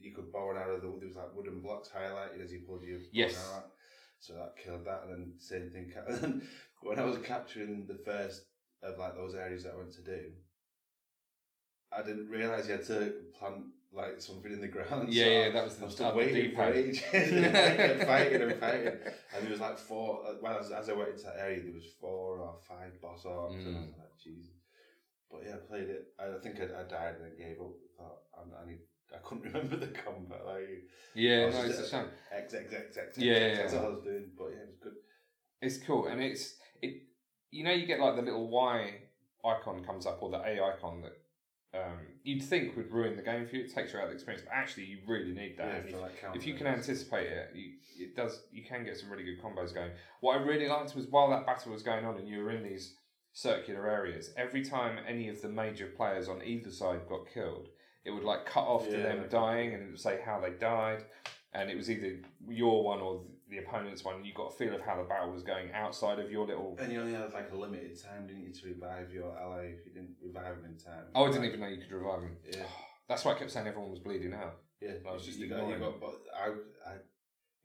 [0.01, 0.77] you could bow and arrow.
[0.81, 3.37] The, there was like wooden blocks highlighted as you pulled your Yes.
[3.55, 3.71] out.
[4.19, 5.93] So that killed that, and then same thing.
[6.09, 6.43] And
[6.83, 8.43] when I was capturing the first
[8.83, 10.21] of like those areas that I went to do,
[11.93, 15.13] I didn't realize you had to plant like something in the ground.
[15.13, 17.03] Yeah, so yeah, that was I the was start still waiting for ages.
[17.13, 18.99] and I fighting and fighting.
[19.35, 21.73] And there was like four, uh, well, as, as I went into that area, there
[21.75, 23.67] was four or five boss orcs.
[23.67, 23.99] And I was Mm.
[23.99, 24.53] like, Jesus.
[25.31, 26.07] But yeah, I played it.
[26.19, 27.73] I think I, I died and I gave up.
[27.99, 28.79] Thought, I, I, need,
[29.15, 30.45] I couldn't remember the combat.
[30.47, 30.85] Like,
[31.15, 32.07] Yeah, no, it's a shame.
[32.33, 33.81] X, X, X, X, Yeah, X, yeah, X, That's yeah.
[33.81, 34.31] I was doing.
[34.39, 34.93] But yeah, it was good.
[35.63, 37.03] It's cool, and it's it.
[37.51, 38.95] You know, you get like the little Y
[39.45, 43.47] icon comes up, or the A icon that um, you'd think would ruin the game
[43.47, 43.65] for you.
[43.65, 45.67] It takes you out of the experience, but actually, you really need that.
[45.89, 48.43] Yeah, if- like if you can anticipate it, you, it does.
[48.53, 49.91] You can get some really good combos going.
[50.21, 52.63] What I really liked was while that battle was going on, and you were in
[52.63, 52.95] these
[53.33, 54.31] circular areas.
[54.37, 57.69] Every time any of the major players on either side got killed,
[58.05, 60.41] it would like cut off to Yeah, them like- dying, and it would say how
[60.41, 61.05] they died.
[61.53, 64.25] And it was either your one or the opponent's one.
[64.25, 66.77] You got a feel of how the battle was going outside of your little.
[66.79, 69.85] And you only had like a limited time, didn't you, to revive your ally if
[69.85, 71.07] you didn't revive him in time.
[71.15, 72.37] Oh, I didn't even know you could revive him.
[72.49, 72.63] Yeah.
[73.09, 74.59] That's why I kept saying everyone was bleeding out.
[74.81, 76.47] Yeah, I was just you got, you ignoring got, but I,
[76.91, 76.95] I,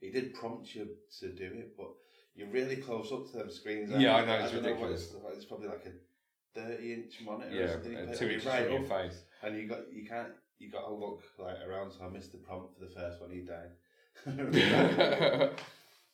[0.01, 0.87] it did prompt you
[1.19, 1.91] to do it, but
[2.35, 3.91] you're really close up to them screens.
[3.91, 4.23] aren't Yeah, you?
[4.23, 5.01] I know, it's don't what ridiculous.
[5.13, 7.51] it's, it's probably like a thirty-inch monitor.
[7.51, 7.95] or Yeah, something.
[8.07, 9.21] put two inches right from your up, face.
[9.43, 10.29] And you got you can't
[10.59, 11.91] you got to look like around.
[11.91, 13.31] So I missed the prompt for the first one.
[13.31, 13.71] He died.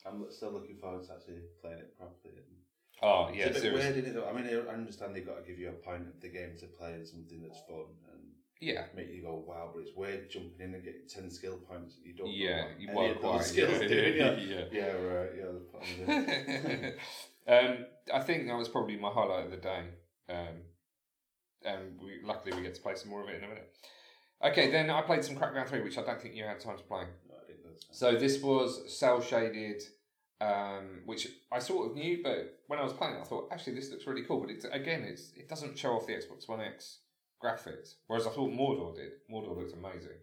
[0.05, 2.41] I'm still looking forward to actually playing it properly.
[3.03, 3.85] oh yeah, it's a bit seriously.
[3.85, 4.13] weird, isn't it?
[4.15, 4.27] Though?
[4.27, 6.65] I mean, I understand they've got to give you a point of the game to
[6.65, 8.21] play and something that's fun and
[8.59, 11.95] Yeah, make you go wow, but it's weird jumping in and getting ten skill points
[11.97, 12.31] and you don't.
[12.31, 14.31] yeah, you any of those skills yeah, do, yeah.
[14.39, 14.63] yeah.
[14.71, 15.29] Yeah, right.
[15.37, 16.93] Yeah, the
[17.47, 19.83] um, I think that was probably my highlight of the day.
[20.29, 20.63] Um,
[21.65, 23.73] and we, luckily we get to play some more of it in a minute.
[24.43, 26.83] Okay, then I played some Crackdown 3, which I don't think you had time to
[26.83, 27.03] play.
[27.29, 29.83] No, I that's- So this was cel shaded,
[30.39, 33.75] um, which I sort of knew, but when I was playing, it, I thought actually
[33.75, 34.39] this looks really cool.
[34.41, 36.99] But it's again, it's it doesn't show off the Xbox One X
[37.43, 39.11] graphics, whereas I thought Mordor did.
[39.31, 40.17] Mordor looked amazing.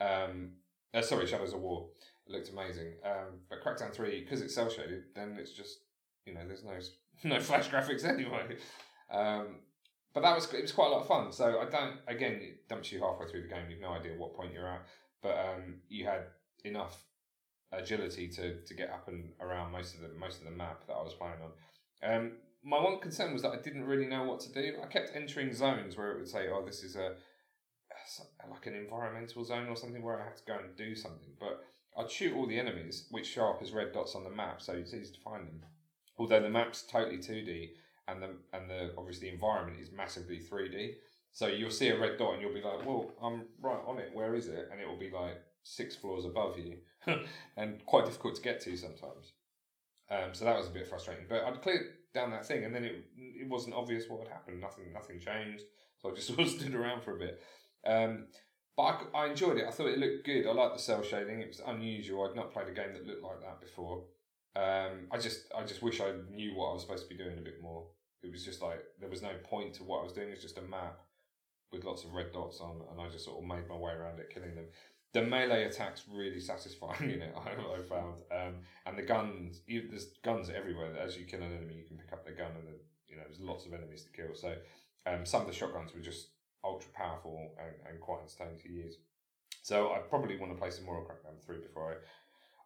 [0.00, 0.52] Um,
[0.94, 1.88] uh, sorry, Shadows of War
[2.26, 2.92] it looked amazing.
[3.04, 5.78] Um, but Crackdown Three, because it's cel shaded, then it's just
[6.24, 6.78] you know there's no
[7.36, 8.56] no flash graphics anyway.
[9.10, 9.56] Um,
[10.14, 11.32] but that was it was quite a lot of fun.
[11.32, 13.64] So I don't again it dumps you halfway through the game.
[13.70, 14.86] You've no idea what point you're at,
[15.22, 16.22] but um, you had
[16.64, 17.04] enough
[17.72, 20.94] agility to, to get up and around most of the most of the map that
[20.94, 21.52] I was playing on.
[22.02, 22.32] Um,
[22.64, 24.74] my one concern was that I didn't really know what to do.
[24.82, 27.14] I kept entering zones where it would say, "Oh, this is a
[28.50, 31.62] like an environmental zone or something where I had to go and do something." But
[31.96, 34.74] I'd shoot all the enemies, which show up as red dots on the map, so
[34.74, 35.62] it's easy to find them.
[36.18, 37.74] Although the map's totally two D,
[38.08, 40.94] and the and the obviously the environment is massively three D.
[41.32, 44.10] So you'll see a red dot and you'll be like, "Well, I'm right on it.
[44.14, 46.78] Where is it?" And it will be like six floors above you,
[47.56, 49.32] and quite difficult to get to sometimes.
[50.10, 51.26] Um, so that was a bit frustrating.
[51.28, 54.60] But I'd cleared down that thing, and then it it wasn't obvious what had happened.
[54.60, 55.64] Nothing nothing changed.
[55.98, 57.40] So I just sort of stood around for a bit.
[57.86, 58.26] Um,
[58.76, 58.82] but
[59.14, 59.64] I, I enjoyed it.
[59.66, 60.46] I thought it looked good.
[60.46, 61.40] I liked the cel shading.
[61.40, 62.28] It was unusual.
[62.28, 64.04] I'd not played a game that looked like that before.
[64.54, 67.38] Um, I just I just wish I knew what I was supposed to be doing
[67.38, 67.86] a bit more.
[68.26, 70.28] It was just like there was no point to what I was doing.
[70.30, 70.98] It's just a map
[71.72, 74.18] with lots of red dots on, and I just sort of made my way around
[74.18, 74.66] it, killing them.
[75.12, 77.34] The melee attacks really satisfying in it.
[77.36, 78.54] I, I found, um,
[78.84, 79.60] and the guns.
[79.66, 80.96] You, there's guns everywhere.
[80.98, 82.68] As you kill an enemy, you can pick up the gun, and
[83.08, 84.34] you know there's lots of enemies to kill.
[84.34, 84.54] So
[85.06, 86.28] um, some of the shotguns were just
[86.64, 88.96] ultra powerful and, and quite entertaining to use.
[89.62, 91.94] So I probably want to play some more of Crackdown 3 before I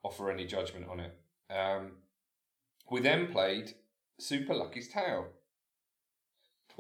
[0.02, 1.14] offer any judgment on it.
[1.50, 1.92] Um,
[2.90, 3.74] we then played
[4.18, 5.28] Super Lucky's Tale,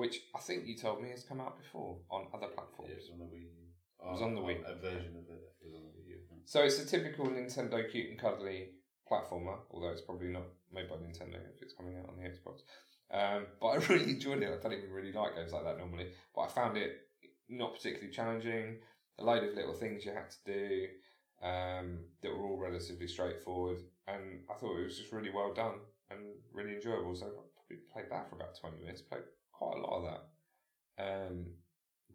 [0.00, 2.90] which I think you told me has come out before on other platforms.
[2.90, 3.52] It was on the Wii.
[3.52, 3.68] U.
[4.00, 4.64] It was on the Wii.
[4.64, 6.08] A version of it was on the Wii.
[6.08, 6.16] U.
[6.46, 8.70] So it's a typical Nintendo cute and cuddly
[9.04, 12.64] platformer, although it's probably not made by Nintendo if it's coming out on the Xbox.
[13.12, 14.48] Um, but I really enjoyed it.
[14.48, 16.92] I don't even really like games like that normally, but I found it
[17.50, 18.78] not particularly challenging.
[19.18, 20.86] A load of little things you had to do
[21.46, 25.76] um, that were all relatively straightforward, and I thought it was just really well done
[26.10, 26.20] and
[26.54, 27.14] really enjoyable.
[27.14, 29.02] So I probably played that for about twenty minutes.
[29.02, 29.28] Played
[29.60, 31.04] quite a lot of that.
[31.04, 31.46] Um,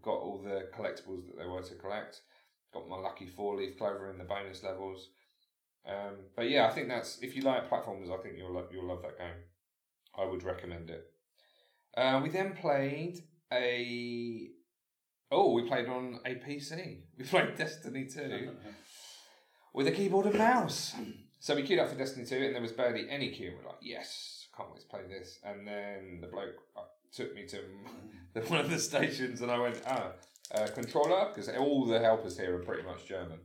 [0.02, 2.22] got all the collectibles that there were to collect.
[2.74, 5.10] Got my lucky four leaf clover in the bonus levels.
[5.88, 8.88] Um, but yeah, I think that's if you like platformers, I think you'll lo- you'll
[8.88, 9.44] love that game.
[10.18, 11.06] I would recommend it.
[11.96, 13.20] Uh, we then played
[13.54, 14.48] a
[15.32, 17.02] oh, we played on a PC.
[17.18, 18.50] We played Destiny two
[19.74, 20.96] with a keyboard and mouse.
[21.40, 23.54] So we queued up for Destiny 2 and there was barely any queue.
[23.56, 25.38] We're like, yes, can't wait to play this.
[25.44, 26.56] And then the bloke
[27.16, 27.60] took me to
[28.48, 30.12] one of the stations and I went, ah,
[30.54, 31.30] uh, controller?
[31.30, 33.40] Because all the helpers here are pretty much German.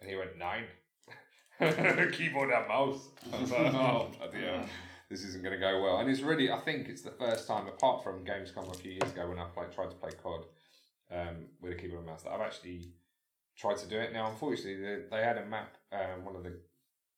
[0.00, 0.64] And he went, nine.
[2.12, 3.08] Keyboard and mouse.
[3.32, 4.66] I was like, oh, bloody hell.
[5.08, 5.98] This isn't going to go well.
[5.98, 9.12] And it's really, I think it's the first time, apart from Gamescom a few years
[9.12, 10.44] ago when I played, tried to play COD
[11.12, 12.88] um, with a keyboard and mouse, that I've actually
[13.56, 14.12] tried to do it.
[14.12, 16.58] Now, unfortunately, they, they had a map, um, one of the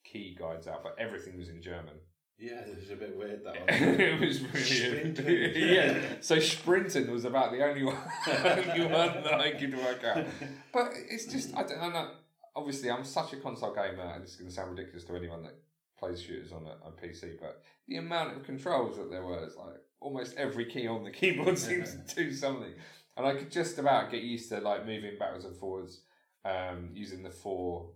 [0.05, 1.95] key guides out, but everything was in German.
[2.39, 3.69] Yeah, it was a bit weird that one.
[3.69, 5.53] it was really Sprinting.
[5.55, 5.99] yeah.
[6.21, 7.97] So sprinting was about the only one,
[8.29, 10.25] only one that I could work out.
[10.73, 12.11] But it's just I don't, I know.
[12.57, 15.55] Obviously, I'm such a console gamer, and it's going to sound ridiculous to anyone that
[15.99, 17.39] plays shooters on a on PC.
[17.41, 21.11] But the amount of controls that there were, it's like almost every key on the
[21.11, 22.73] keyboard seems to do something.
[23.17, 26.01] And I could just about get used to like moving backwards and forwards,
[26.45, 27.91] um, using the four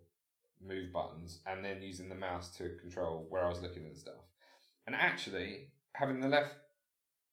[0.64, 4.14] move buttons, and then using the mouse to control where I was looking and stuff.
[4.88, 6.54] And actually, having the left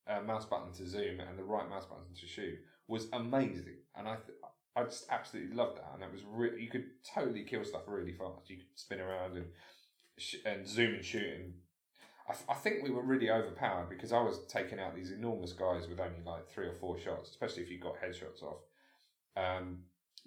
[0.10, 4.10] uh, mouse button to zoom and the right mouse button to shoot was amazing, and
[4.10, 4.38] I th-
[4.76, 5.92] I just absolutely loved that.
[5.94, 6.84] And it was re- you could
[7.16, 8.50] totally kill stuff really fast.
[8.50, 9.46] You could spin around and
[10.18, 11.34] sh- and zoom and shoot.
[11.34, 11.54] And
[12.28, 15.54] I, th- I think we were really overpowered because I was taking out these enormous
[15.54, 18.64] guys with only like three or four shots, especially if you got headshots off.
[19.38, 19.78] Um,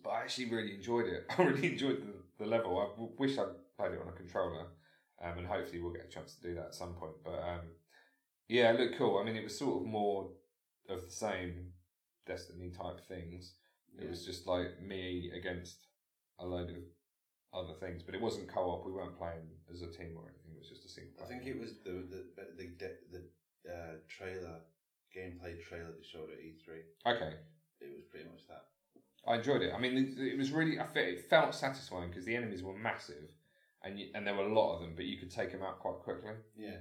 [0.02, 1.26] but I actually really enjoyed it.
[1.38, 2.78] I really enjoyed the, the level.
[2.80, 4.68] I w- wish I'd played it on a controller,
[5.22, 7.14] um, and hopefully we'll get a chance to do that at some point.
[7.24, 7.60] But um,
[8.48, 9.18] yeah, it looked cool.
[9.18, 10.30] I mean, it was sort of more
[10.88, 11.72] of the same
[12.26, 13.54] Destiny type things.
[13.98, 15.86] It was just like me against
[16.38, 16.76] a load of
[17.54, 18.84] other things, but it wasn't co-op.
[18.84, 20.52] We weren't playing as a team or anything.
[20.54, 21.24] It was just a single.
[21.24, 24.60] I think it was the the the the, the uh, trailer
[25.16, 27.16] gameplay trailer they showed at E3.
[27.16, 27.34] okay.
[27.80, 28.66] It was pretty much that.
[29.26, 29.72] I enjoyed it.
[29.74, 30.78] I mean, it, it was really.
[30.78, 33.30] I fe- it felt satisfying because the enemies were massive,
[33.82, 35.78] and you, and there were a lot of them, but you could take them out
[35.78, 36.32] quite quickly.
[36.56, 36.78] Yeah,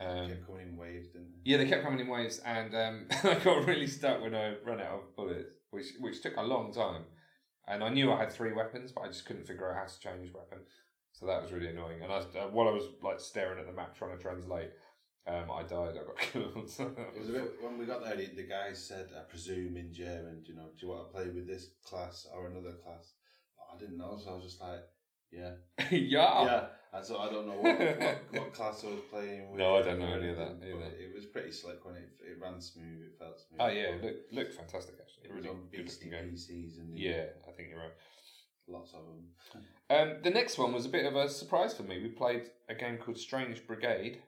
[0.00, 1.40] Um, kept coming in waves, didn't it?
[1.44, 4.80] Yeah, they kept coming in waves, and um, I got really stuck when I ran
[4.80, 7.04] out of bullets, which which took a long time.
[7.68, 10.00] And I knew I had three weapons, but I just couldn't figure out how to
[10.00, 10.58] change weapon.
[11.12, 12.00] So that was really annoying.
[12.02, 14.70] And I, uh, while I was like staring at the map trying to translate,
[15.26, 15.94] um, I died.
[15.98, 16.54] I got killed.
[16.56, 18.16] It was a bit when we got there.
[18.16, 21.12] The, the guy said, "I presume in German, do you know, do you want to
[21.12, 23.14] play with this class or another class?"
[23.74, 24.80] I didn't know, so I was just like,
[25.32, 25.52] "Yeah,
[25.90, 26.44] yeah.
[26.44, 29.58] yeah." And so I don't know what, what, what class I was playing with.
[29.60, 30.78] No, I don't know any of that either.
[30.78, 33.02] but It was pretty slick when it it ran smooth.
[33.02, 33.60] It felt smooth.
[33.60, 35.28] Oh yeah, it looked looked fantastic actually.
[35.28, 36.30] It was Really on good beastie game.
[36.32, 37.92] PCs and Yeah, I think you're right.
[38.68, 39.62] lots of them.
[39.90, 42.00] Um, the next one was a bit of a surprise for me.
[42.02, 44.22] We played a game called Strange Brigade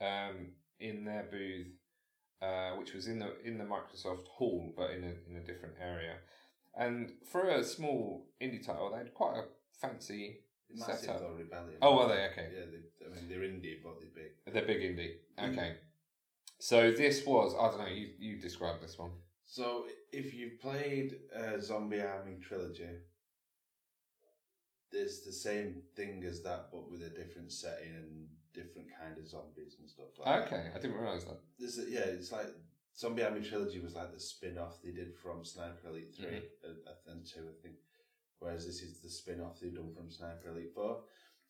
[0.00, 1.68] um, in their booth,
[2.42, 5.74] uh, which was in the in the Microsoft Hall, but in a in a different
[5.80, 6.14] area.
[6.74, 9.44] And for a small indie title, they had quite a
[9.80, 10.40] fancy
[10.74, 11.20] Massive setup.
[11.20, 11.78] though, Rebellion.
[11.82, 12.28] Oh, are they?
[12.30, 12.48] Okay.
[12.54, 14.32] Yeah, they, I mean they're indie, but they're big.
[14.52, 15.14] They're big indie.
[15.38, 15.52] Mm.
[15.52, 15.76] Okay.
[16.58, 17.94] So this was I don't know.
[17.94, 19.10] You you describe this one.
[19.46, 22.84] So if you've played uh, Zombie Army Trilogy,
[24.92, 29.26] there's the same thing as that, but with a different setting and different kind of
[29.26, 30.52] zombies and stuff like that.
[30.52, 31.40] Okay, I didn't realize that.
[31.58, 32.46] There's a, yeah, it's like
[32.96, 36.76] Zombie Army Trilogy was like the spin off they did from Sniper Elite 3 and,
[37.08, 37.76] and 2, I think.
[38.40, 40.98] Whereas this is the spin off they've done from Sniper Elite 4.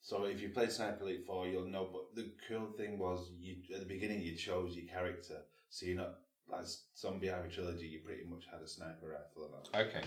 [0.02, 1.88] So if you played Sniper Elite 4, you'll know.
[1.92, 5.38] But the cool thing was, you at the beginning, you chose your character.
[5.68, 6.14] So you're not,
[6.50, 6.66] like
[6.98, 9.44] Zombie Army Trilogy, you pretty much had a sniper rifle.
[9.44, 9.86] And that.
[9.88, 10.06] Okay.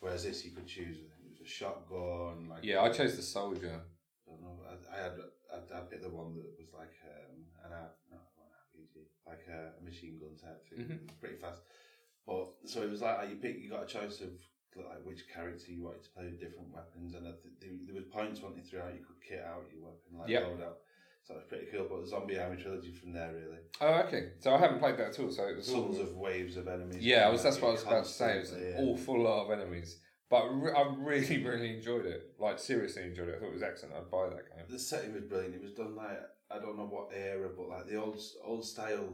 [0.00, 2.48] Whereas this, you could choose, it was a shotgun.
[2.48, 3.80] Like Yeah, I chose the soldier.
[4.26, 4.58] I don't know.
[4.68, 5.12] I, I had
[5.52, 9.46] I, I picked the one that was like um, an R, not an RPG, like
[9.48, 10.98] a, machine gun type thing.
[10.98, 11.20] Mhm.
[11.20, 11.62] Pretty fast.
[12.26, 14.30] But so it was like you pick, you got a choice of
[14.76, 17.94] like which character you wanted to play with different weapons, and I th- there, there
[17.94, 20.42] was points once you threw out, you could kit out your weapon, like Yep.
[20.44, 20.78] load out.
[21.24, 21.86] So that was pretty cool.
[21.90, 23.58] But the Zombie Army trilogy from there, really.
[23.80, 24.30] Oh, okay.
[24.38, 25.30] So I haven't played that at all.
[25.30, 26.00] So it was all.
[26.00, 27.04] Of waves of enemies.
[27.04, 27.42] Yeah, I was.
[27.42, 28.36] That's what I was about to say.
[28.36, 28.80] It was an yeah.
[28.80, 29.98] awful lot of enemies,
[30.30, 32.34] but I re- I really, really enjoyed it.
[32.38, 33.36] Like seriously enjoyed it.
[33.36, 33.94] I thought it was excellent.
[33.96, 34.64] I'd buy that game.
[34.70, 35.56] The setting was brilliant.
[35.56, 36.18] It was done like
[36.50, 39.12] I don't know what era, but like the old old style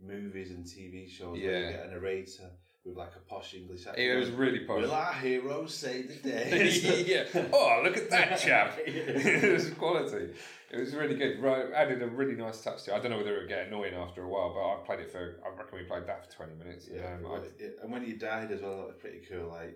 [0.00, 1.32] movies and TV shows.
[1.38, 1.66] where Yeah.
[1.66, 2.50] you get a narrator
[2.84, 3.98] with like a posh English accent.
[3.98, 4.82] It was really posh.
[4.82, 7.04] Will our heroes save the day?
[7.06, 7.48] yeah.
[7.52, 8.78] Oh, look at that chap.
[8.86, 10.32] it was quality.
[10.72, 11.40] It was really good.
[11.42, 12.94] Right, added a really nice touch to it.
[12.96, 15.12] I don't know whether it would get annoying after a while, but I played it
[15.12, 15.40] for.
[15.44, 16.88] I reckon we played that for twenty minutes.
[16.90, 19.48] Yeah, Um, well, yeah, and when you died as well, that was pretty cool.
[19.48, 19.74] Like,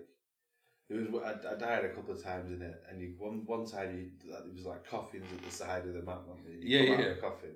[0.89, 3.65] it was I, I died a couple of times in it, and you one one
[3.65, 6.21] time you there was like coffins at the side of the map?
[6.47, 7.13] You Yeah, come out yeah.
[7.21, 7.55] coffin,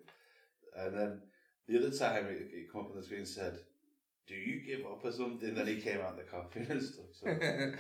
[0.78, 1.22] and then
[1.68, 3.58] the other time it, it come up on the screen and said,
[4.30, 7.06] "Do you give up or something?" Then he came out the coffin and stuff.
[7.12, 7.28] So,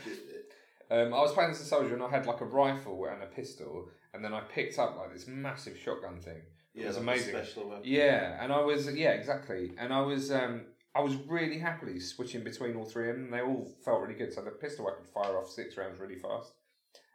[0.92, 3.28] Um, I was playing as a soldier and I had like a rifle and a
[3.28, 6.42] pistol, and then I picked up like this massive shotgun thing.
[6.74, 7.36] It yeah, was like amazing.
[7.84, 10.62] Yeah, and I was yeah exactly, and I was um,
[10.96, 13.26] I was really happily switching between all three of them.
[13.26, 14.34] And they all felt really good.
[14.34, 16.54] So the pistol I could fire off six rounds really fast,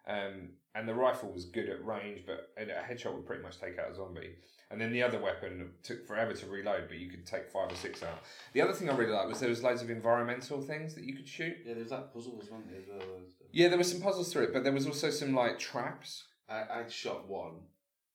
[0.07, 3.79] um, and the rifle was good at range, but a headshot would pretty much take
[3.79, 4.35] out a zombie.
[4.71, 7.77] And then the other weapon took forever to reload, but you could take five or
[7.77, 8.23] six out.
[8.55, 11.15] The other thing I really liked was there was loads of environmental things that you
[11.15, 11.57] could shoot.
[11.65, 12.39] Yeah, there was that wasn't
[12.71, 13.21] there, as well?
[13.53, 16.25] Yeah, there were some puzzles through it, but there was also some like traps.
[16.49, 17.55] I, I shot one,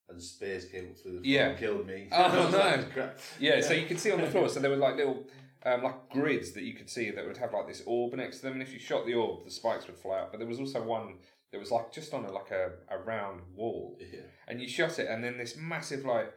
[0.10, 1.48] and space came up through the floor Yeah.
[1.50, 2.10] and killed me.
[2.12, 2.50] Oh,
[2.96, 3.10] no.
[3.40, 4.50] Yeah, so you could see on the floor.
[4.50, 5.24] So there were like little,
[5.66, 8.44] um, like grids that you could see that would have like this orb next to
[8.44, 10.32] them, and if you shot the orb, the spikes would fly out.
[10.32, 11.14] But there was also one
[11.52, 14.22] that was like just on a like a, a round wall, Yeah.
[14.48, 16.32] and you shot it, and then this massive like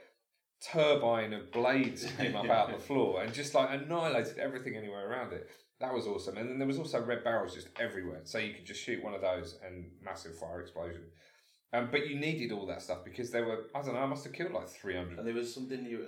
[0.73, 5.33] turbine of blades came up out the floor and just like annihilated everything anywhere around
[5.33, 5.49] it.
[5.81, 6.37] That was awesome.
[6.37, 9.15] And then there was also red barrels just everywhere, so you could just shoot one
[9.15, 11.03] of those and massive fire explosion.
[11.75, 14.25] Um, but you needed all that stuff because there were I don't know I must
[14.25, 16.07] have killed like three hundred And there was something you,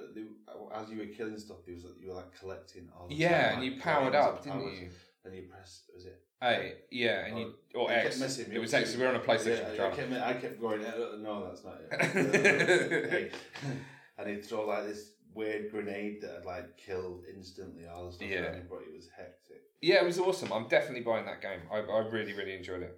[0.74, 3.28] as you were killing stuff, there was like, you were like collecting all the Yeah,
[3.30, 4.90] time, and like you powered up, didn't you?
[5.24, 6.20] And you press, was it?
[6.44, 8.38] A, yeah, and you or You kept X.
[8.38, 8.94] It was X.
[8.94, 11.80] We were on a PlayStation Yeah, I kept, I kept going, "Uh, no, that's not
[11.90, 13.32] it.
[14.18, 18.28] And he'd throw like this weird grenade that had like killed instantly all the stuff
[18.28, 18.42] Yeah.
[18.42, 19.62] around him, but it was hectic.
[19.80, 20.52] Yeah, it was awesome.
[20.52, 21.60] I'm definitely buying that game.
[21.72, 22.96] I, I really, really enjoyed it.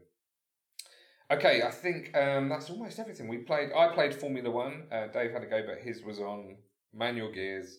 [1.30, 3.70] Okay, I think um, that's almost everything we played.
[3.74, 4.84] I played Formula One.
[4.92, 6.56] Uh, Dave had a go, but his was on
[6.94, 7.78] manual gears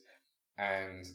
[0.58, 1.08] and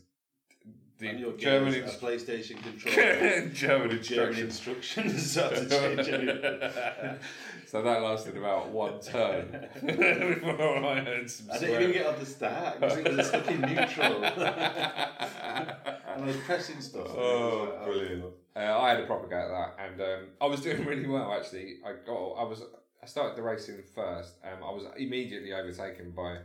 [1.02, 3.48] the German games, ins- PlayStation controller.
[3.52, 5.12] German with German instructions.
[5.14, 7.20] instructions how to change
[7.66, 12.18] so that lasted about one turn before I heard some I didn't even get on
[12.20, 14.24] the start because it was stuck in neutral.
[14.24, 17.08] and I was pressing stuff.
[17.08, 18.24] and it was Oh, like, brilliant.
[18.54, 21.32] Uh, I had a proper go at that, and um, I was doing really well
[21.32, 21.76] actually.
[21.86, 22.62] I got, I was,
[23.02, 24.34] I started the racing first.
[24.44, 26.36] Um, I was immediately overtaken by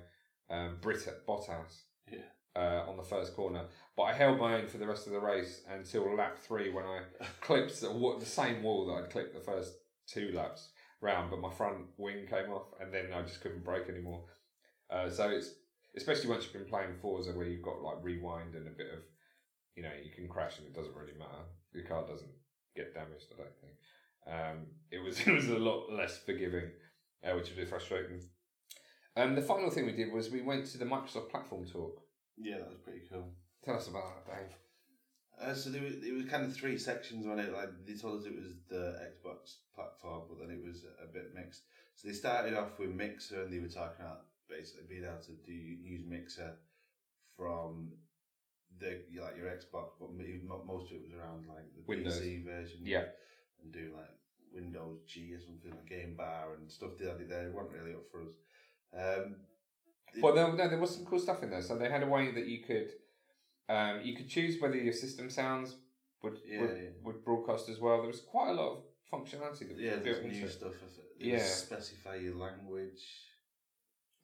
[0.50, 1.82] um, Britta Bottas.
[2.12, 2.20] Yeah.
[2.56, 3.66] Uh, on the first corner,
[3.98, 6.86] but I held my own for the rest of the race until lap three when
[6.86, 7.02] I
[7.42, 9.74] clipped the, the same wall that I'd clipped the first
[10.06, 10.70] two laps
[11.02, 14.26] round, but my front wing came off, and then I just couldn't brake anymore.
[14.90, 15.50] Uh, so it's
[15.98, 19.00] especially once you've been playing Forza where you've got like rewind and a bit of,
[19.76, 21.44] you know, you can crash and it doesn't really matter.
[21.74, 22.30] Your car doesn't
[22.76, 23.26] get damaged.
[23.34, 23.74] I don't think.
[24.28, 26.70] Um, it was it was a lot less forgiving,
[27.24, 28.22] uh, which was a bit frustrating.
[29.16, 32.00] Um, the final thing we did was we went to the Microsoft Platform Talk.
[32.38, 33.34] Yeah, that was pretty cool.
[33.68, 34.56] Tell us about that, Dave.
[35.42, 37.52] Uh, so there was, it was kind of three sections on it.
[37.52, 41.36] Like they told us it was the Xbox platform, but then it was a bit
[41.36, 41.64] mixed.
[41.96, 45.34] So they started off with Mixer, and they were talking about basically being able to
[45.46, 46.54] do use Mixer
[47.36, 47.92] from
[48.80, 50.14] the like your Xbox, but
[50.66, 52.20] most of it was around like the Windows.
[52.22, 52.80] PC version.
[52.84, 53.04] Yeah.
[53.64, 54.10] and do like
[54.54, 57.48] Windows G or something like Game Bar and stuff they had there.
[57.50, 58.34] It wasn't really up for us.
[58.94, 59.36] Um,
[60.16, 61.62] it- Well, there, no, there was some cool stuff in there.
[61.62, 62.90] So they had a way that you could,
[63.70, 65.76] um, you could choose whether your system sounds
[66.24, 66.90] would Yeah, would, yeah.
[67.04, 67.98] would broadcast as well.
[68.00, 70.52] There was quite a lot of functionality that yeah, there's into new it.
[70.52, 70.72] stuff.
[71.20, 71.26] It.
[71.28, 71.44] Yeah.
[71.44, 73.04] specify your language.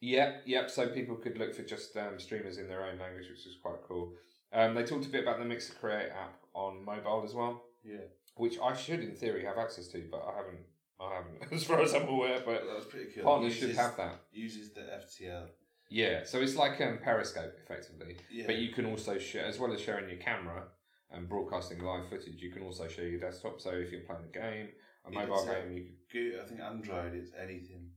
[0.02, 0.70] Yep, yep.
[0.70, 3.78] So people could look for just um, streamers in their own language, which is quite
[3.88, 4.14] cool.
[4.52, 8.02] Um, they talked a bit about the Mixer Create app on mobile as well, Yeah,
[8.36, 10.60] which I should, in theory, have access to, but I haven't.
[11.00, 12.42] I haven't, as far as I'm aware.
[12.46, 13.24] But that was pretty cool.
[13.24, 14.22] partners should have that.
[14.32, 15.48] Uses the FTL.
[15.90, 18.18] Yeah, so it's like um, Periscope, effectively.
[18.32, 20.64] Yeah, But you can also share, as well as sharing your camera
[21.12, 23.62] and broadcasting live footage, you can also share your desktop.
[23.62, 24.70] So if you're playing a game,
[25.06, 27.92] a mobile like- game, you could, Go- I think Android is anything.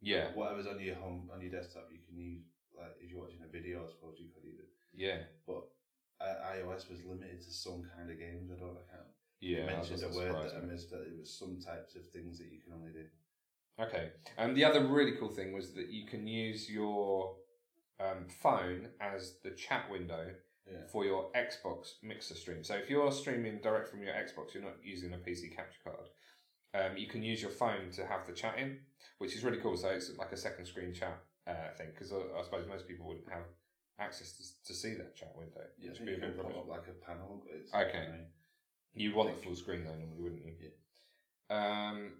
[0.00, 2.42] yeah, Whatever's on your home on your desktop, you can use.
[2.76, 4.64] Like if you're watching a video, I suppose you could either.
[4.94, 5.68] yeah, But
[6.20, 8.48] uh, iOS was limited to some kind of games.
[8.48, 8.72] I don't.
[8.72, 9.08] I can't.
[9.40, 9.60] yeah.
[9.60, 12.48] you mentioned a word that I missed that it was some types of things that
[12.50, 13.04] you can only do.
[13.80, 14.10] Okay.
[14.36, 17.36] And the other really cool thing was that you can use your
[17.98, 20.30] um, phone as the chat window
[20.70, 20.86] Yeah.
[20.92, 22.62] for your Xbox mixer stream.
[22.64, 26.08] So if you're streaming direct from your Xbox, you're not using a PC capture card.
[26.72, 28.78] Um, you can use your phone to have the chat in,
[29.18, 29.76] which is really cool.
[29.76, 33.06] So it's like a second screen chat uh, thing because I, I suppose most people
[33.06, 33.44] wouldn't have
[33.98, 35.62] access to, to see that chat window.
[35.78, 37.42] Yeah, which be a bit pop up like a panel.
[37.74, 38.06] Okay.
[38.12, 38.26] Mean,
[38.94, 40.52] You want the full screen though, normally, wouldn't you?
[41.50, 41.88] Yeah.
[41.90, 42.12] Um,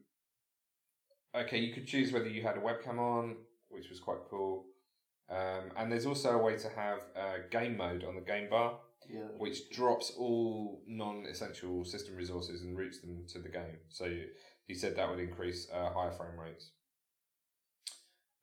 [1.34, 3.36] okay, you could choose whether you had a webcam on,
[3.68, 4.64] which was quite cool.
[5.28, 8.78] Um, and there's also a way to have uh, game mode on the game bar,
[9.08, 9.20] yeah.
[9.38, 13.78] which drops all non-essential system resources and routes them to the game.
[13.90, 14.12] So
[14.66, 16.70] he said that would increase uh, higher frame rates.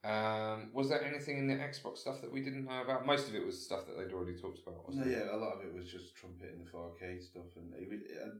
[0.04, 3.06] Um, was there anything in the Xbox stuff that we didn't know about?
[3.06, 4.76] Most of it was stuff that they'd already talked about.
[4.76, 5.12] No, Wasn't it?
[5.12, 7.92] yeah, a lot of it was just trumpeting the 4K stuff, and would-
[8.24, 8.40] and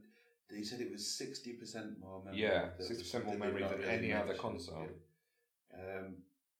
[0.50, 2.42] he said it was sixty percent more memory.
[2.42, 4.88] Yeah, 60% was- more memory than any other console.
[5.74, 6.16] Um,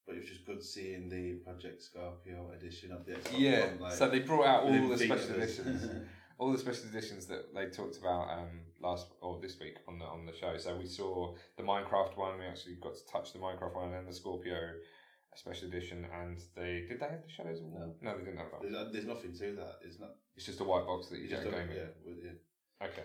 [0.06, 3.80] but it was just good seeing the Project Scorpio edition of the Xbox Yeah, One,
[3.80, 6.06] like, so they brought out all the special editions.
[6.38, 10.04] all the special editions that they talked about um, last or this week on the
[10.04, 10.56] on the show.
[10.56, 12.38] So we saw the Minecraft one.
[12.38, 14.56] We actually got to touch the Minecraft one and the Scorpio
[15.34, 16.06] special edition.
[16.20, 17.94] And they did they have the Shadows of War?
[18.00, 18.62] No, they didn't have that.
[18.62, 19.78] there's, uh, there's nothing to that.
[19.84, 20.10] It's not.
[20.36, 22.86] It's just a white box that you just get a, game yeah, with, yeah.
[22.86, 23.04] Okay.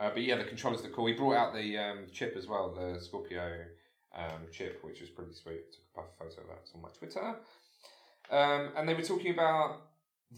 [0.00, 1.06] Uh, but yeah, the controllers are cool.
[1.06, 3.64] He brought out the um, chip as well, the Scorpio
[4.16, 5.72] um, chip, which was pretty sweet.
[5.94, 7.36] Took a photo of that on my Twitter.
[8.30, 9.82] Um, and they were talking about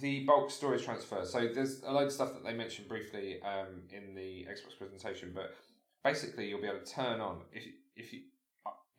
[0.00, 1.24] the bulk storage transfer.
[1.24, 5.30] So there's a load of stuff that they mentioned briefly um, in the Xbox presentation,
[5.34, 5.54] but
[6.02, 8.20] basically you'll be able to turn on if if you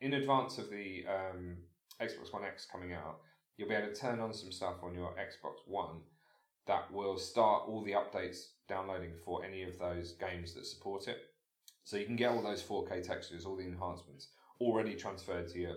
[0.00, 1.56] in advance of the um,
[2.00, 3.18] Xbox One X coming out,
[3.56, 6.02] you'll be able to turn on some stuff on your Xbox One
[6.66, 11.18] that will start all the updates downloading for any of those games that support it.
[11.84, 14.28] So you can get all those 4K textures, all the enhancements
[14.60, 15.76] already transferred to your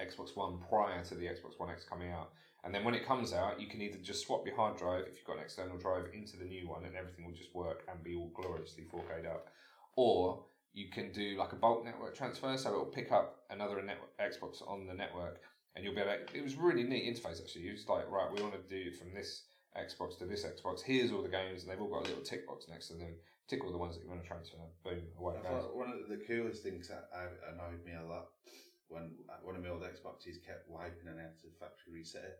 [0.00, 2.30] Xbox One prior to the Xbox One X coming out.
[2.64, 5.16] And then when it comes out, you can either just swap your hard drive, if
[5.16, 8.02] you've got an external drive, into the new one and everything will just work and
[8.02, 9.48] be all gloriously 4K'd up.
[9.94, 14.10] Or you can do like a bulk network transfer, so it'll pick up another network,
[14.18, 15.40] Xbox on the network
[15.76, 17.68] and you'll be able to, it was really neat interface actually.
[17.68, 19.44] It was like, right, we want to do it from this
[19.76, 20.82] Xbox to this Xbox.
[20.82, 23.14] Here's all the games, and they've all got a little tick box next to them.
[23.48, 24.56] Tick all the ones that you want to transfer.
[24.82, 25.62] Boom, away I goes.
[25.62, 28.26] thought one of the coolest things that I, annoyed me a lot
[28.88, 29.12] when
[29.42, 32.38] one of my old Xboxes kept wiping and I had to factory reset it.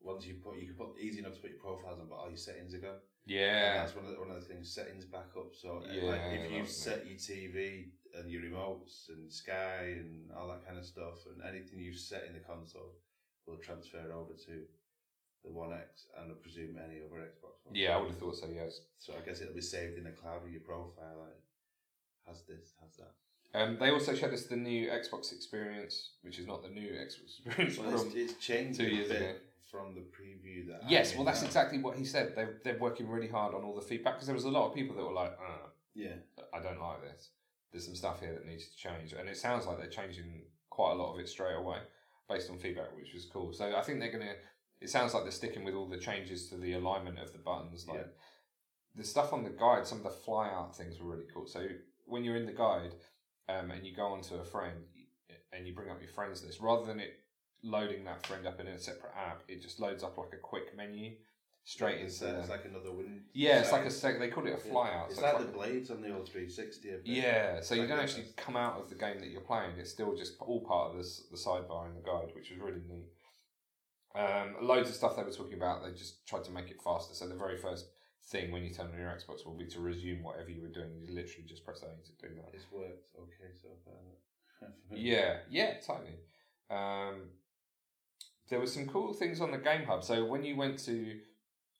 [0.00, 2.28] Once you put, you can put easy enough to put your profiles on, but all
[2.28, 2.96] your settings are gone.
[2.96, 4.72] And Yeah, that's one of the, one of the things.
[4.72, 5.52] Settings back up.
[5.52, 9.96] So uh, Yeah, like if you that's set your TV and your remotes and Sky
[10.00, 12.96] and all that kind of stuff, and anything you've set in the console
[13.46, 14.64] will transfer over to
[15.44, 17.64] the One X and I presume any other Xbox.
[17.64, 17.74] One.
[17.74, 18.46] yeah, I would have thought so.
[18.54, 18.80] Yes.
[18.98, 21.16] So I guess it'll be saved in the cloud of your profile.
[21.20, 21.38] Like,
[22.26, 23.12] has this, has that.
[23.52, 27.38] Um, they also showed us the new Xbox experience, which is not the new Xbox
[27.46, 28.06] experience Well, from.
[28.08, 29.32] it's, it's changed two years ago.
[29.70, 30.88] from the preview that.
[30.88, 31.46] Yes, well, that's now.
[31.48, 32.34] exactly what he said.
[32.36, 34.74] They're they're working really hard on all the feedback because there was a lot of
[34.74, 36.14] people that were like, uh, Yeah,
[36.54, 37.30] I don't like this.
[37.72, 40.92] There's some stuff here that needs to change, and it sounds like they're changing quite
[40.92, 41.78] a lot of it straight away
[42.28, 43.52] based on feedback, which was cool.
[43.52, 44.34] So I think they're gonna.
[44.80, 47.86] It sounds like they're sticking with all the changes to the alignment of the buttons,
[47.86, 48.06] like Yeah.
[48.94, 49.86] the stuff on the guide.
[49.86, 51.46] Some of the fly out things were really cool.
[51.46, 51.68] So
[52.06, 52.94] when you're in the guide,
[53.48, 54.86] um, and you go onto a friend
[55.52, 57.20] and you bring up your friends list, rather than it
[57.62, 60.74] loading that friend up in a separate app, it just loads up like a quick
[60.76, 61.16] menu
[61.64, 62.38] straight it's, into.
[62.40, 63.24] it's like another win.
[63.34, 64.18] yeah, it's like a sec.
[64.18, 65.06] They called it a Yeah.
[65.08, 67.02] Is so like the blades on the old 360.
[67.04, 69.72] yeah, so you don't actually come out of the game that you're playing.
[69.78, 72.80] It's still just all part of this, the sidebar in the guide, which was really
[72.88, 73.08] neat.
[74.14, 75.84] Um, loads of stuff they were talking about.
[75.84, 77.14] They just tried to make it faster.
[77.14, 77.86] So the very first
[78.28, 80.90] thing when you turn on your Xbox will be to resume whatever you were doing.
[81.00, 82.50] You literally just press A to do that.
[82.54, 83.94] It's worked okay so far.
[84.92, 86.18] Yeah, yeah, totally.
[86.68, 87.30] Um,
[88.50, 90.04] there were some cool things on the Game Hub.
[90.04, 91.18] So when you went to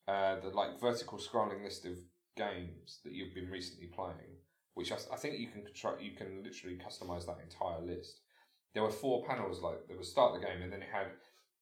[0.07, 1.93] uh, the like vertical scrolling list of
[2.35, 4.39] games that you've been recently playing,
[4.73, 8.21] which I, I think you can control, you can literally customize that entire list.
[8.73, 9.61] There were four panels.
[9.61, 11.07] Like there was start the game, and then it had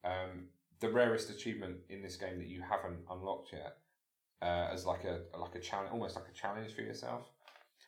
[0.05, 0.45] um,
[0.79, 3.77] the rarest achievement in this game that you haven't unlocked yet,
[4.41, 7.29] uh, as like a like a challenge, almost like a challenge for yourself.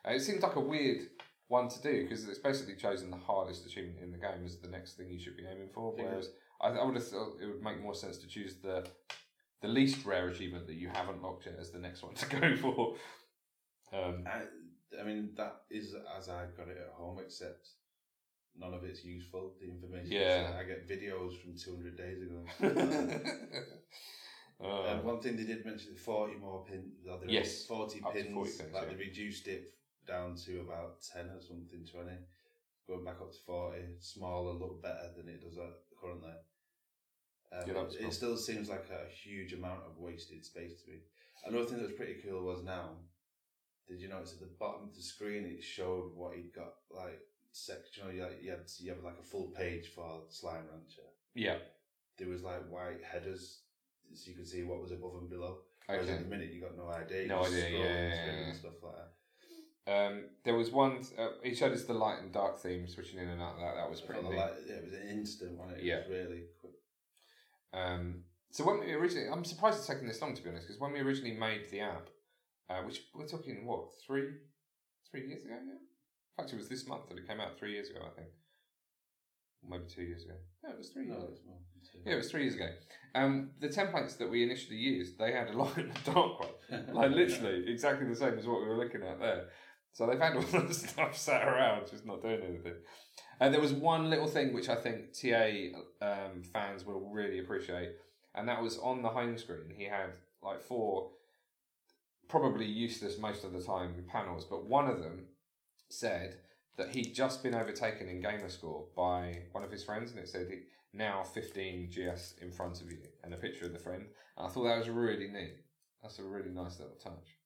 [0.05, 1.07] Uh, it seems like a weird
[1.47, 4.69] one to do because it's basically chosen the hardest achievement in the game as the
[4.69, 5.93] next thing you should be aiming for.
[5.97, 6.05] Yeah.
[6.05, 6.29] Whereas
[6.61, 8.85] I, I would have thought it would make more sense to choose the
[9.61, 12.55] the least rare achievement that you haven't locked yet as the next one to go
[12.55, 12.95] for.
[13.93, 14.43] Um, I,
[14.99, 17.69] I mean, that is as I've got it at home, except
[18.57, 19.53] none of it's useful.
[19.59, 20.11] The information.
[20.11, 20.53] Yeah.
[20.59, 22.45] I get videos from 200 days ago.
[24.63, 26.93] uh, Um, one thing they did mention: forty more pins.
[27.27, 28.33] Yes, forty pins.
[28.33, 28.89] 40 pins, like yeah.
[28.89, 29.73] they reduced it
[30.07, 32.17] down to about ten or something, twenty.
[32.87, 35.57] going back up to forty, smaller, look better than it does
[35.99, 36.31] currently.
[37.53, 38.11] Um, Yeah, it, cool.
[38.11, 40.97] still seems like a huge amount of wasted space to me.
[41.45, 42.97] Another thing that was pretty cool was now.
[43.87, 47.19] Did you notice at the bottom of the screen it showed what he'd got like
[47.51, 48.03] section?
[48.13, 51.07] You, know, you had you have like a full page for Slime Rancher.
[51.35, 51.57] Yeah.
[52.17, 53.61] There was like white headers,
[54.13, 55.59] so you could see what was above and below.
[55.87, 56.15] Whereas Okay.
[56.15, 57.27] at the minute you got no idea.
[57.27, 58.31] No you idea, yeah, yeah, yeah.
[58.47, 59.11] and stuff like that.
[59.87, 61.03] Um, there was one.
[61.17, 63.57] Uh, he showed us the light and dark theme, switching in and out.
[63.57, 65.79] That that was pretty like yeah, it was an instant, it?
[65.79, 65.99] It Yeah.
[65.99, 66.73] was really quick.
[67.73, 70.79] Um, so when we originally, I'm surprised it's taken this long to be honest, because
[70.79, 72.09] when we originally made the app,
[72.69, 74.29] uh, which we're talking what three,
[75.09, 75.77] three years ago now.
[76.37, 77.57] In fact, it was this month that it came out.
[77.57, 78.29] Three years ago, I think.
[79.67, 80.33] Maybe two years ago.
[80.63, 81.17] No, it was three years.
[81.17, 81.31] No, ago.
[81.33, 82.09] it's more than two.
[82.09, 82.69] Yeah, it was three years ago.
[83.13, 86.93] Um, the templates that we initially used, they had a light and a dark one.
[86.93, 89.45] like literally exactly the same as what we were looking at there.
[89.93, 92.75] So they've had all the stuff sat around, just not doing anything.
[93.39, 97.89] And there was one little thing which I think TA um, fans will really appreciate,
[98.35, 99.73] and that was on the home screen.
[99.75, 100.11] He had
[100.43, 101.09] like four,
[102.29, 105.25] probably useless most of the time panels, but one of them
[105.93, 106.37] said
[106.77, 110.29] that he'd just been overtaken in gamer score by one of his friends, and it
[110.29, 110.61] said he,
[110.93, 114.05] now 15 GS in front of you, and a picture of the friend.
[114.37, 115.57] And I thought that was really neat.
[116.01, 117.37] That's a really nice little touch.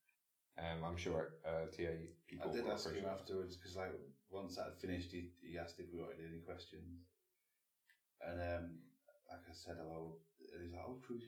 [0.58, 1.92] Um, I'm sure uh, TA
[2.28, 3.92] people I did ask him afterwards because, like,
[4.32, 7.04] once that had finished, he, he asked if we wanted any questions,
[8.26, 8.70] and um,
[9.30, 10.16] like I said hello,
[10.54, 11.20] and he's like, "Oh, true,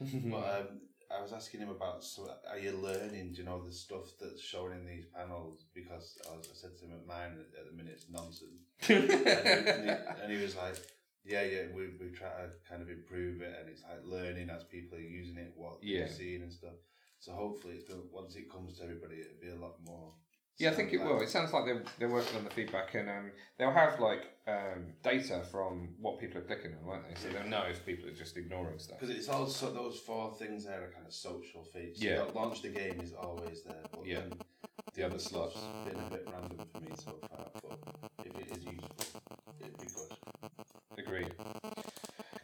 [0.30, 0.80] But um,
[1.10, 3.32] I was asking him about, so are you learning?
[3.32, 5.64] Do you know the stuff that's shown in these panels?
[5.74, 8.62] Because as I said to him at mine, at the minute it's nonsense.
[8.88, 10.76] and, he, and, he, and he was like,
[11.24, 14.64] "Yeah, yeah, we we try to kind of improve it, and it's like learning as
[14.64, 16.00] people are using it, what Yeah.
[16.00, 16.74] they're seeing and stuff.
[17.18, 20.12] So hopefully, it's gonna, once it comes to everybody, it'll be a lot more."
[20.58, 21.20] Yeah, I think it will.
[21.20, 24.86] It sounds like they're, they're working on the feedback and um, they'll have like um,
[25.02, 27.14] data from what people are clicking on, won't they?
[27.20, 28.98] So they'll know if people are just ignoring stuff.
[28.98, 32.02] Because it's also those four things there are kind of social features.
[32.02, 32.24] Yeah.
[32.34, 34.20] Launch the game is always there, but Yeah.
[34.20, 34.32] then
[34.94, 37.46] the other stuff's been a bit random for me so far.
[38.16, 39.20] But if it is useful,
[39.60, 40.16] it'd be good.
[40.98, 41.34] Agreed.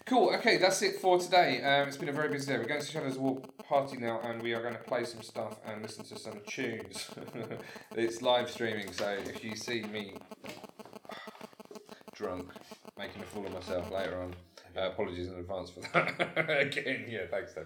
[0.05, 0.35] Cool.
[0.35, 1.63] Okay, that's it for today.
[1.63, 2.59] Um, it's been a very busy day.
[2.59, 3.41] We're going to Shadows War
[3.73, 7.11] party now, and we are going to play some stuff and listen to some tunes.
[7.97, 10.12] it's live streaming, so if you see me
[12.14, 12.51] drunk,
[12.99, 14.35] making a fool of myself later on,
[14.77, 16.61] uh, apologies in advance for that.
[16.66, 17.64] Again, yeah, thanks, Dave.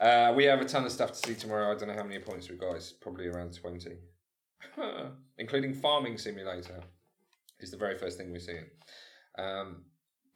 [0.00, 1.74] Uh, we have a ton of stuff to see tomorrow.
[1.74, 2.76] I don't know how many points we've got.
[2.76, 3.98] It's probably around twenty,
[5.36, 6.80] including Farming Simulator.
[7.60, 8.64] Is the very first thing we're seeing.
[9.38, 9.84] Um,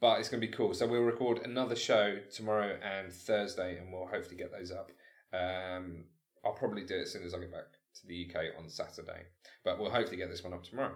[0.01, 0.73] but it's going to be cool.
[0.75, 4.91] So we'll record another show tomorrow and Thursday, and we'll hopefully get those up.
[5.33, 6.05] Um,
[6.43, 7.65] I'll probably do it as soon as I get back
[7.95, 9.23] to the UK on Saturday,
[9.63, 10.95] but we'll hopefully get this one up tomorrow.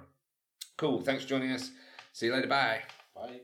[0.78, 1.02] Cool.
[1.02, 1.72] Thanks for joining us.
[2.14, 2.48] See you later.
[2.48, 2.82] Bye.
[3.16, 3.42] Bye.